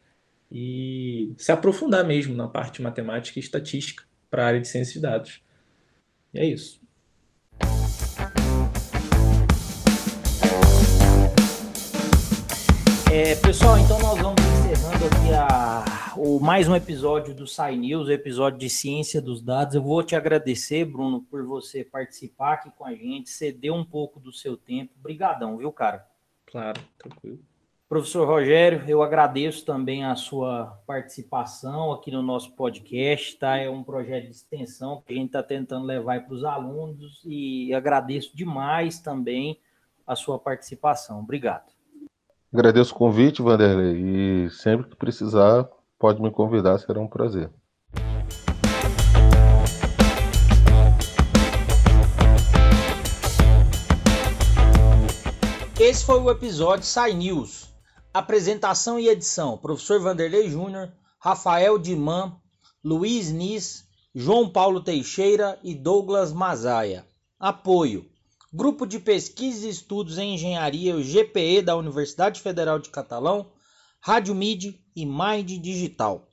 e 0.51 1.33
se 1.37 1.51
aprofundar 1.51 2.05
mesmo 2.05 2.35
na 2.35 2.47
parte 2.47 2.81
matemática 2.81 3.39
e 3.39 3.43
estatística 3.43 4.05
para 4.31 4.45
a 4.45 4.47
área 4.47 4.61
de 4.61 4.69
ciência 4.69 4.95
de 4.95 5.01
dados. 5.01 5.43
E 6.33 6.39
é 6.39 6.47
isso. 6.47 6.81
É, 13.13 13.37
pessoal, 13.37 13.79
então 13.79 13.99
nós 14.01 14.19
vamos 14.21 14.44
encerrando 15.05 15.07
aqui 15.07 15.35
a 15.35 15.85
o, 16.17 16.39
mais 16.41 16.69
um 16.69 16.75
episódio 16.75 17.35
do 17.35 17.47
Sai 17.47 17.77
News, 17.77 18.09
o 18.09 18.13
episódio 18.13 18.59
de 18.59 18.71
ciência 18.71 19.21
dos 19.21 19.43
dados. 19.43 19.75
Eu 19.75 19.83
vou 19.83 20.03
te 20.03 20.15
agradecer, 20.15 20.85
Bruno, 20.85 21.23
por 21.23 21.45
você 21.45 21.85
participar 21.85 22.55
aqui 22.55 22.71
com 22.71 22.87
a 22.87 22.95
gente, 22.95 23.29
ceder 23.31 23.73
um 23.73 23.85
pouco 23.85 24.21
do 24.21 24.33
seu 24.33 24.57
tempo. 24.57 24.93
Obrigadão, 24.99 25.59
viu, 25.59 25.73
cara? 25.73 26.07
Claro, 26.47 26.81
tranquilo. 26.97 27.39
Professor 27.89 28.27
Rogério, 28.27 28.83
eu 28.89 29.03
agradeço 29.03 29.65
também 29.65 30.05
a 30.05 30.15
sua 30.15 30.81
participação 30.87 31.93
aqui 31.93 32.11
no 32.11 32.23
nosso 32.23 32.53
podcast, 32.53 33.37
tá? 33.37 33.57
É 33.59 33.69
um 33.69 33.83
projeto 33.83 34.25
de 34.25 34.31
extensão 34.31 35.03
que 35.05 35.13
a 35.13 35.17
gente 35.17 35.27
está 35.27 35.43
tentando 35.43 35.85
levar 35.85 36.25
para 36.25 36.35
os 36.35 36.45
alunos 36.45 37.21
e 37.25 37.75
agradeço 37.75 38.35
demais 38.35 39.01
também 39.01 39.61
a 40.07 40.15
sua 40.17 40.39
participação. 40.39 41.21
Obrigado. 41.21 41.75
Agradeço 42.55 42.95
o 42.95 42.97
convite, 42.97 43.43
Vanderlei, 43.43 44.47
e 44.47 44.51
sempre 44.51 44.89
que 44.89 44.97
precisar, 44.97 45.69
Pode 45.99 46.21
me 46.21 46.31
convidar, 46.31 46.79
será 46.79 47.01
um 47.01 47.09
prazer. 47.09 47.51
Esse 55.81 56.05
foi 56.05 56.21
o 56.21 56.31
episódio 56.31 56.85
Sai 56.85 57.15
News. 57.15 57.73
Apresentação 58.13 59.01
e 59.01 59.09
edição: 59.09 59.57
Professor 59.57 59.99
Vanderlei 59.99 60.51
Júnior, 60.51 60.93
Rafael 61.19 61.79
Diman, 61.79 62.37
Luiz 62.85 63.33
Nis, 63.33 63.85
João 64.15 64.49
Paulo 64.49 64.83
Teixeira 64.83 65.59
e 65.63 65.75
Douglas 65.75 66.33
Mazaia. 66.33 67.07
Apoio: 67.41 68.05
Grupo 68.57 68.87
de 68.87 69.01
Pesquisa 69.01 69.67
e 69.67 69.71
Estudos 69.71 70.17
em 70.17 70.35
Engenharia, 70.35 70.95
o 70.95 71.03
GPE 71.03 71.61
da 71.61 71.75
Universidade 71.75 72.41
Federal 72.41 72.79
de 72.79 72.89
Catalão, 72.89 73.51
Rádio 74.01 74.33
Mid 74.33 74.77
e 74.95 75.05
Mind 75.05 75.61
Digital. 75.61 76.29